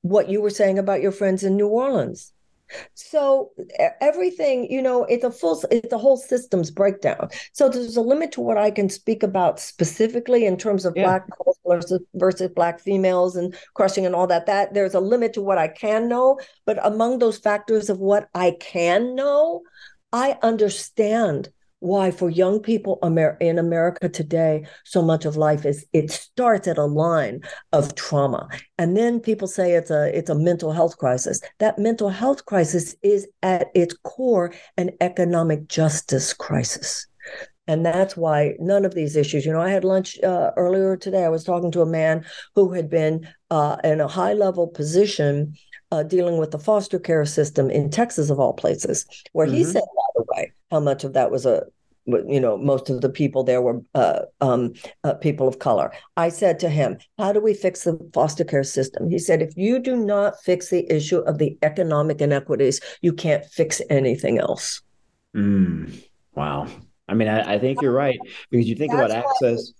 [0.00, 2.31] what you were saying about your friends in New Orleans,
[2.94, 3.50] so
[4.00, 7.28] everything, you know, it's a full, it's a whole systems breakdown.
[7.52, 11.04] So there's a limit to what I can speak about specifically in terms of yeah.
[11.04, 11.26] black
[11.66, 14.46] versus, versus black females and crushing and all that.
[14.46, 18.28] That there's a limit to what I can know, but among those factors of what
[18.34, 19.62] I can know,
[20.12, 21.50] I understand
[21.82, 22.98] why for young people
[23.40, 27.40] in America today, so much of life is it starts at a line
[27.72, 28.48] of trauma.
[28.78, 31.40] And then people say it's a it's a mental health crisis.
[31.58, 37.06] That mental health crisis is at its core an economic justice crisis.
[37.66, 41.24] And that's why none of these issues, you know, I had lunch uh, earlier today.
[41.24, 42.24] I was talking to a man
[42.54, 45.54] who had been uh, in a high level position
[45.92, 49.56] uh, dealing with the foster care system in Texas, of all places, where mm-hmm.
[49.56, 49.82] he said,
[50.34, 51.64] by how much of that was a
[52.06, 54.72] you know most of the people there were uh, um,
[55.04, 55.92] uh, people of color.
[56.16, 59.08] I said to him how do we fix the foster care system?
[59.08, 63.44] He said if you do not fix the issue of the economic inequities you can't
[63.44, 64.82] fix anything else.
[65.36, 66.02] Mm,
[66.34, 66.66] wow.
[67.08, 68.18] I mean I, I, think you're right
[68.50, 69.72] because you think That's about access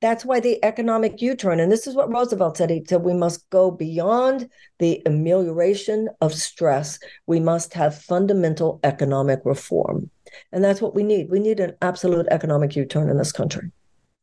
[0.00, 2.70] that's why the economic U turn, and this is what Roosevelt said.
[2.70, 4.48] He said we must go beyond
[4.78, 6.98] the amelioration of stress.
[7.26, 10.10] We must have fundamental economic reform.
[10.52, 11.30] And that's what we need.
[11.30, 13.70] We need an absolute economic U turn in this country.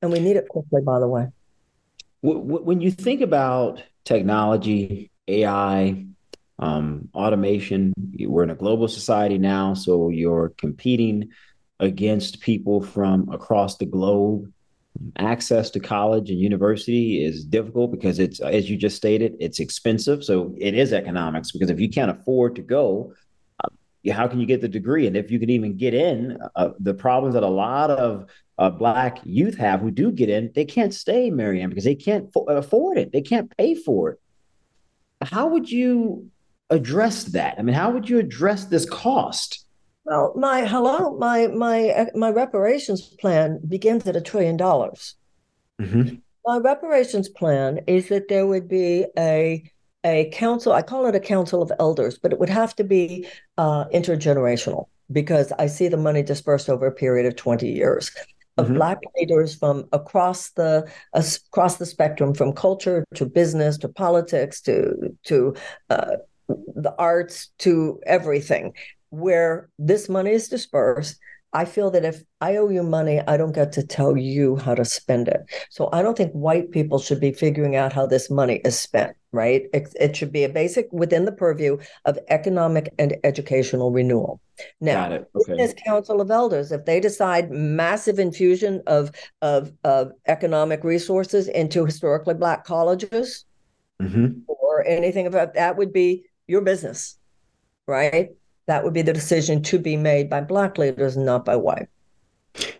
[0.01, 1.27] And we need it quickly, by the way.
[2.23, 6.05] When you think about technology, AI,
[6.57, 9.75] um, automation, we're in a global society now.
[9.75, 11.29] So you're competing
[11.79, 14.51] against people from across the globe
[15.17, 20.23] access to college and university is difficult because it's as you just stated it's expensive.
[20.23, 23.13] So it is economics because if you can't afford to go
[23.63, 23.69] uh,
[24.13, 25.07] how can you get the degree?
[25.07, 28.69] And if you can even get in uh, the problems that a lot of uh,
[28.69, 32.45] black youth have who do get in they can't stay marianne because they can't fo-
[32.45, 33.11] afford it.
[33.11, 34.19] They can't pay for it.
[35.21, 36.29] How would you
[36.69, 37.55] address that?
[37.59, 39.66] I mean how would you address this cost
[40.07, 45.15] well, my hello, my my my reparations plan begins at a trillion dollars.
[45.81, 46.15] Mm-hmm.
[46.45, 49.69] My reparations plan is that there would be a
[50.05, 50.71] a council.
[50.71, 53.27] I call it a council of elders, but it would have to be
[53.57, 58.09] uh, intergenerational because I see the money dispersed over a period of twenty years
[58.55, 58.75] of mm-hmm.
[58.75, 64.61] black leaders from across the uh, across the spectrum, from culture to business to politics
[64.61, 65.53] to to
[65.89, 66.15] uh,
[66.47, 68.73] the arts to everything
[69.09, 71.19] where this money is dispersed,
[71.53, 74.75] I feel that if I owe you money, I don't get to tell you how
[74.75, 75.41] to spend it.
[75.69, 79.15] So I don't think white people should be figuring out how this money is spent,
[79.31, 79.63] right?
[79.73, 84.41] It, it should be a basic within the purview of economic and educational renewal.
[84.81, 85.25] Now, okay.
[85.33, 91.85] Business Council of Elders, if they decide massive infusion of, of, of economic resources into
[91.85, 93.45] historically black colleges
[94.01, 94.39] mm-hmm.
[94.47, 97.17] or anything about that would be your business
[97.87, 98.29] right?
[98.67, 101.87] That would be the decision to be made by black leaders, not by white.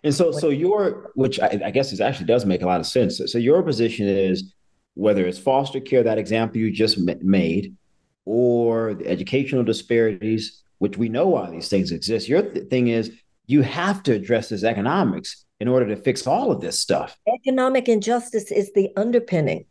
[0.04, 2.86] And so, so your, which I, I guess is actually does make a lot of
[2.86, 3.20] sense.
[3.24, 4.54] So, your position is
[4.94, 7.76] whether it's foster care, that example you just made,
[8.24, 12.28] or the educational disparities, which we know why these things exist.
[12.28, 13.12] Your th- thing is
[13.46, 17.16] you have to address this economics in order to fix all of this stuff.
[17.26, 19.64] Economic injustice is the underpinning.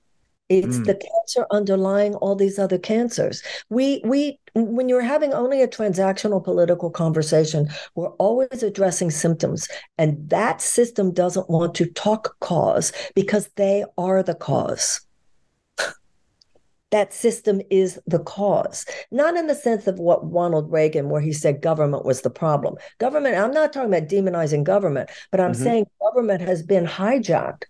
[0.49, 0.85] It's mm.
[0.85, 3.43] the cancer underlying all these other cancers.
[3.69, 9.67] We we when you're having only a transactional political conversation, we're always addressing symptoms.
[9.97, 15.01] And that system doesn't want to talk cause because they are the cause
[16.91, 18.85] that system is the cause.
[19.11, 22.75] Not in the sense of what Ronald Reagan, where he said government was the problem.
[22.97, 25.63] Government, I'm not talking about demonizing government, but I'm mm-hmm.
[25.63, 27.63] saying government has been hijacked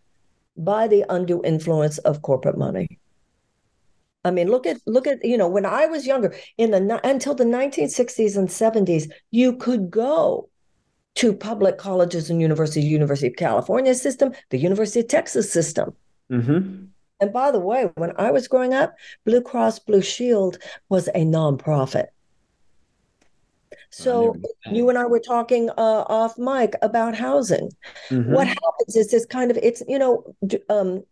[0.58, 3.00] by the undue influence of corporate money.
[4.26, 7.34] I mean, look at look at you know when I was younger in the until
[7.34, 10.50] the 1960s and 70s, you could go
[11.16, 15.96] to public colleges and universities, University of California system, the University of Texas system.
[16.32, 16.86] Mm-hmm.
[17.20, 18.96] And by the way, when I was growing up,
[19.26, 22.08] Blue Cross Blue Shield was a nonprofit.
[23.90, 24.36] So
[24.72, 27.70] you and I were talking uh, off mic about housing.
[28.10, 28.34] Mm-hmm.
[28.34, 30.24] What happens is this kind of it's you know
[30.70, 31.04] um,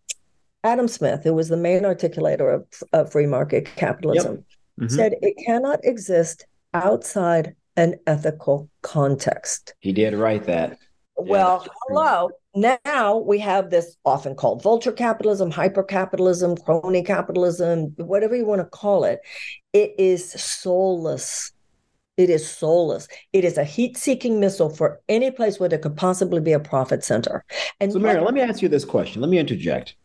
[0.64, 4.44] Adam Smith, who was the main articulator of, of free market capitalism, yep.
[4.80, 4.96] mm-hmm.
[4.96, 9.74] said it cannot exist outside an ethical context.
[9.80, 10.78] He did write that.
[11.18, 12.30] Well, yeah, hello.
[12.86, 18.62] Now we have this often called vulture capitalism, hyper capitalism, crony capitalism, whatever you want
[18.62, 19.20] to call it.
[19.74, 21.52] It is soulless.
[22.18, 23.08] It is soulless.
[23.34, 26.60] It is a heat seeking missile for any place where there could possibly be a
[26.60, 27.44] profit center.
[27.80, 29.22] And so, Mary, let me ask you this question.
[29.22, 29.96] Let me interject.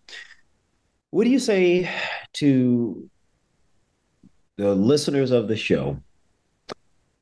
[1.10, 1.88] What do you say
[2.34, 3.08] to
[4.56, 5.98] the listeners of the show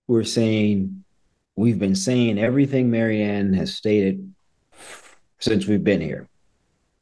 [0.07, 1.05] who are saying,
[1.55, 4.33] we've been saying everything Marianne has stated
[5.39, 6.29] since we've been here.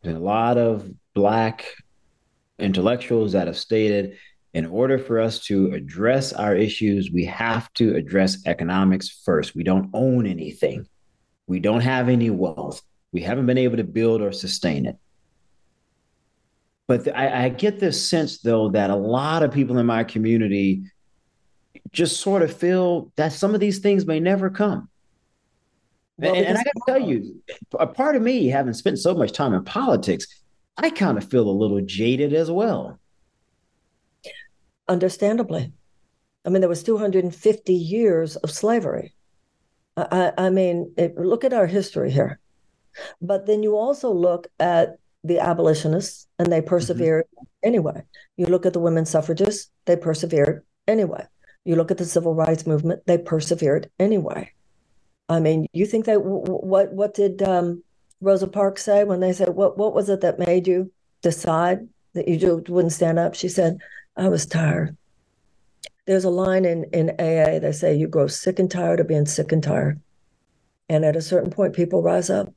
[0.03, 1.67] There's a lot of Black
[2.59, 4.19] intellectuals that have stated
[4.57, 9.55] in order for us to address our issues, we have to address economics first.
[9.55, 10.89] We don't own anything,
[11.47, 12.81] we don't have any wealth,
[13.13, 14.97] we haven't been able to build or sustain it.
[16.89, 20.05] But th- I, I get this sense, though, that a lot of people in my
[20.05, 20.85] community
[21.93, 24.89] just sort of feel that some of these things may never come.
[26.17, 27.43] Well, and, and I got to tell you,
[27.79, 30.27] a part of me, having spent so much time in politics,
[30.79, 32.99] I kind of feel a little jaded as well.
[34.89, 35.73] Understandably.
[36.45, 39.15] I mean, there was 250 years of slavery.
[39.97, 42.39] I, I mean, it, look at our history here.
[43.21, 46.69] But then you also look at the abolitionists, and they mm-hmm.
[46.69, 47.69] persevered mm-hmm.
[47.69, 48.03] anyway.
[48.37, 51.27] You look at the women suffragists, they persevered anyway.
[51.65, 54.53] You look at the civil rights movement; they persevered anyway.
[55.29, 57.83] I mean, you think that what what did um,
[58.21, 62.29] Rosa Parks say when they said what what was it that made you decide that
[62.29, 63.35] you wouldn't stand up?
[63.35, 63.79] She said,
[64.17, 64.97] "I was tired."
[66.07, 67.59] There's a line in in AA.
[67.59, 70.01] They say you grow sick and tired of being sick and tired,
[70.89, 72.53] and at a certain point, people rise up.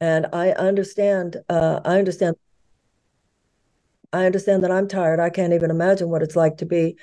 [0.00, 1.36] And I understand.
[1.48, 2.36] Uh, I understand
[4.12, 5.20] I understand that I'm tired.
[5.20, 6.96] I can't even imagine what it's like to be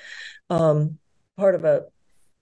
[0.48, 0.98] um,
[1.36, 1.86] part of a,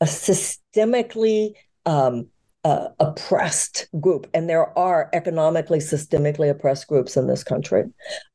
[0.00, 1.54] a systemically
[1.86, 2.28] um,
[2.68, 7.84] uh, oppressed group, and there are economically, systemically oppressed groups in this country.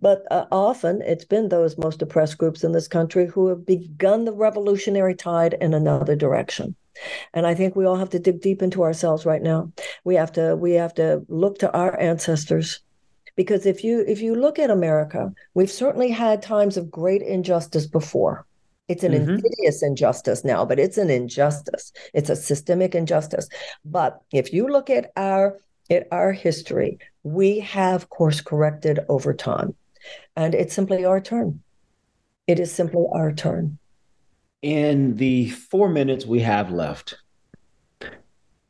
[0.02, 4.26] But uh, often it's been those most oppressed groups in this country who have begun
[4.26, 6.76] the revolutionary tide in another direction.
[7.36, 9.72] And I think we all have to dig deep into ourselves right now.
[10.04, 12.80] We have to we have to look to our ancestors
[13.36, 17.86] because if you if you look at America, we've certainly had times of great injustice
[17.86, 18.48] before.
[18.88, 19.32] It's an mm-hmm.
[19.32, 21.94] insidious injustice now, but it's an injustice.
[22.14, 23.48] It's a systemic injustice.
[23.86, 25.60] But if you look at our
[25.90, 29.76] at our history, we have course corrected over time.
[30.36, 31.62] And it's simply our turn.
[32.48, 33.78] It is simply our turn.
[34.62, 37.16] In the four minutes we have left,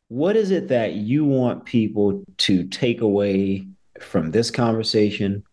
[0.08, 3.66] what is it that you want people to take away
[4.00, 5.44] from this conversation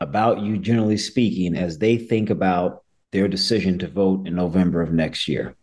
[0.00, 4.92] about you, generally speaking, as they think about their decision to vote in November of
[4.92, 5.54] next year?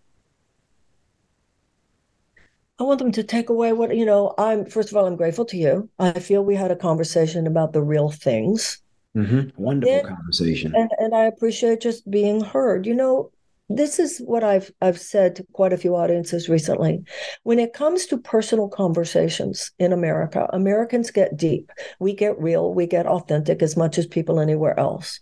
[2.78, 5.46] I want them to take away what, you know, I'm, first of all, I'm grateful
[5.46, 5.90] to you.
[5.98, 8.82] I feel we had a conversation about the real things.
[9.16, 9.62] Mm-hmm.
[9.62, 10.76] Wonderful and, conversation.
[10.76, 12.86] And, and I appreciate just being heard.
[12.86, 13.32] You know,
[13.70, 17.02] this is what I've I've said to quite a few audiences recently.
[17.44, 21.72] When it comes to personal conversations in America, Americans get deep.
[22.00, 25.22] We get real, we get authentic as much as people anywhere else.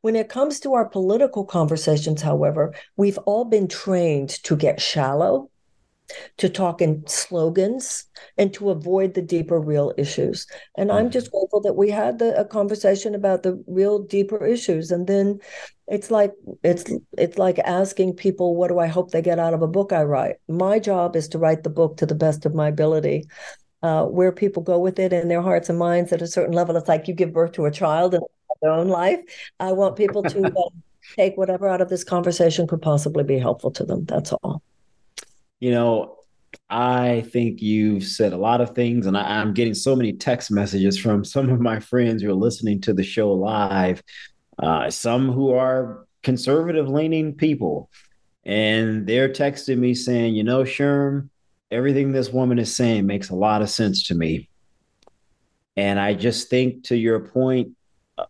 [0.00, 5.50] When it comes to our political conversations, however, we've all been trained to get shallow,
[6.36, 8.04] to talk in slogans,
[8.36, 10.46] and to avoid the deeper, real issues.
[10.76, 11.38] And I'm just mm-hmm.
[11.38, 14.90] grateful that we had the, a conversation about the real, deeper issues.
[14.90, 15.40] And then
[15.86, 16.84] it's like it's
[17.18, 20.02] it's like asking people, "What do I hope they get out of a book I
[20.02, 23.24] write?" My job is to write the book to the best of my ability.
[23.82, 26.74] Uh, where people go with it in their hearts and minds at a certain level,
[26.74, 28.24] it's like you give birth to a child and
[28.64, 29.20] their own life.
[29.60, 30.70] I want people to uh,
[31.16, 34.04] take whatever out of this conversation could possibly be helpful to them.
[34.06, 34.62] That's all.
[35.60, 36.16] You know,
[36.68, 40.50] I think you've said a lot of things, and I, am getting so many text
[40.50, 44.02] messages from some of my friends who are listening to the show live.
[44.58, 47.90] Uh, some who are conservative leaning people,
[48.44, 51.28] and they're texting me saying, "You know, Sherm,
[51.70, 54.48] everything this woman is saying makes a lot of sense to me."
[55.76, 57.72] And I just think, to your point,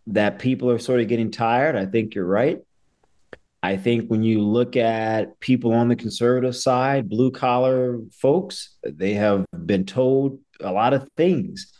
[0.07, 1.75] that people are sort of getting tired.
[1.75, 2.59] I think you're right.
[3.65, 9.13] I think when you look at people on the conservative side, blue collar folks, they
[9.15, 11.73] have been told a lot of things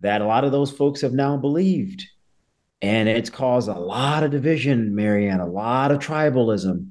[0.00, 2.04] that a lot of those folks have now believed.
[2.80, 6.88] And it's caused a lot of division, Marianne, a lot of tribalism.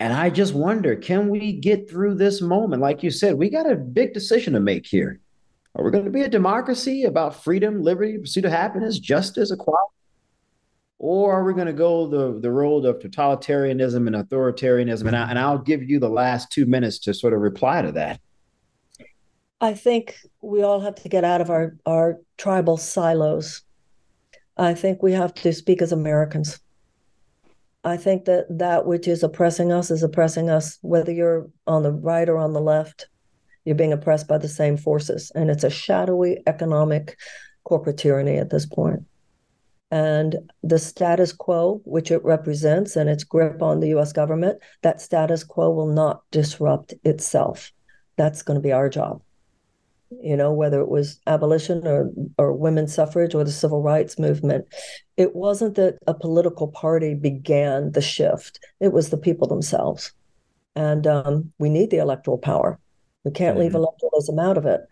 [0.00, 2.82] And I just wonder can we get through this moment?
[2.82, 5.20] Like you said, we got a big decision to make here.
[5.76, 9.92] Are we going to be a democracy about freedom, liberty, pursuit of happiness, justice, equality?
[10.98, 15.06] Or are we going to go the, the road of totalitarianism and authoritarianism?
[15.06, 17.92] And, I, and I'll give you the last two minutes to sort of reply to
[17.92, 18.20] that.
[19.60, 23.62] I think we all have to get out of our, our tribal silos.
[24.56, 26.60] I think we have to speak as Americans.
[27.82, 31.92] I think that that which is oppressing us is oppressing us, whether you're on the
[31.92, 33.08] right or on the left
[33.64, 35.32] you're being oppressed by the same forces.
[35.34, 37.16] And it's a shadowy economic
[37.64, 39.04] corporate tyranny at this point.
[39.90, 45.00] And the status quo, which it represents, and its grip on the US government, that
[45.00, 47.72] status quo will not disrupt itself.
[48.16, 49.22] That's going to be our job.
[50.22, 54.66] You know, whether it was abolition or, or women's suffrage or the civil rights movement,
[55.16, 60.12] it wasn't that a political party began the shift, it was the people themselves.
[60.76, 62.78] And um, we need the electoral power
[63.24, 63.64] we can't mm-hmm.
[63.64, 64.82] leave electoralism out of it.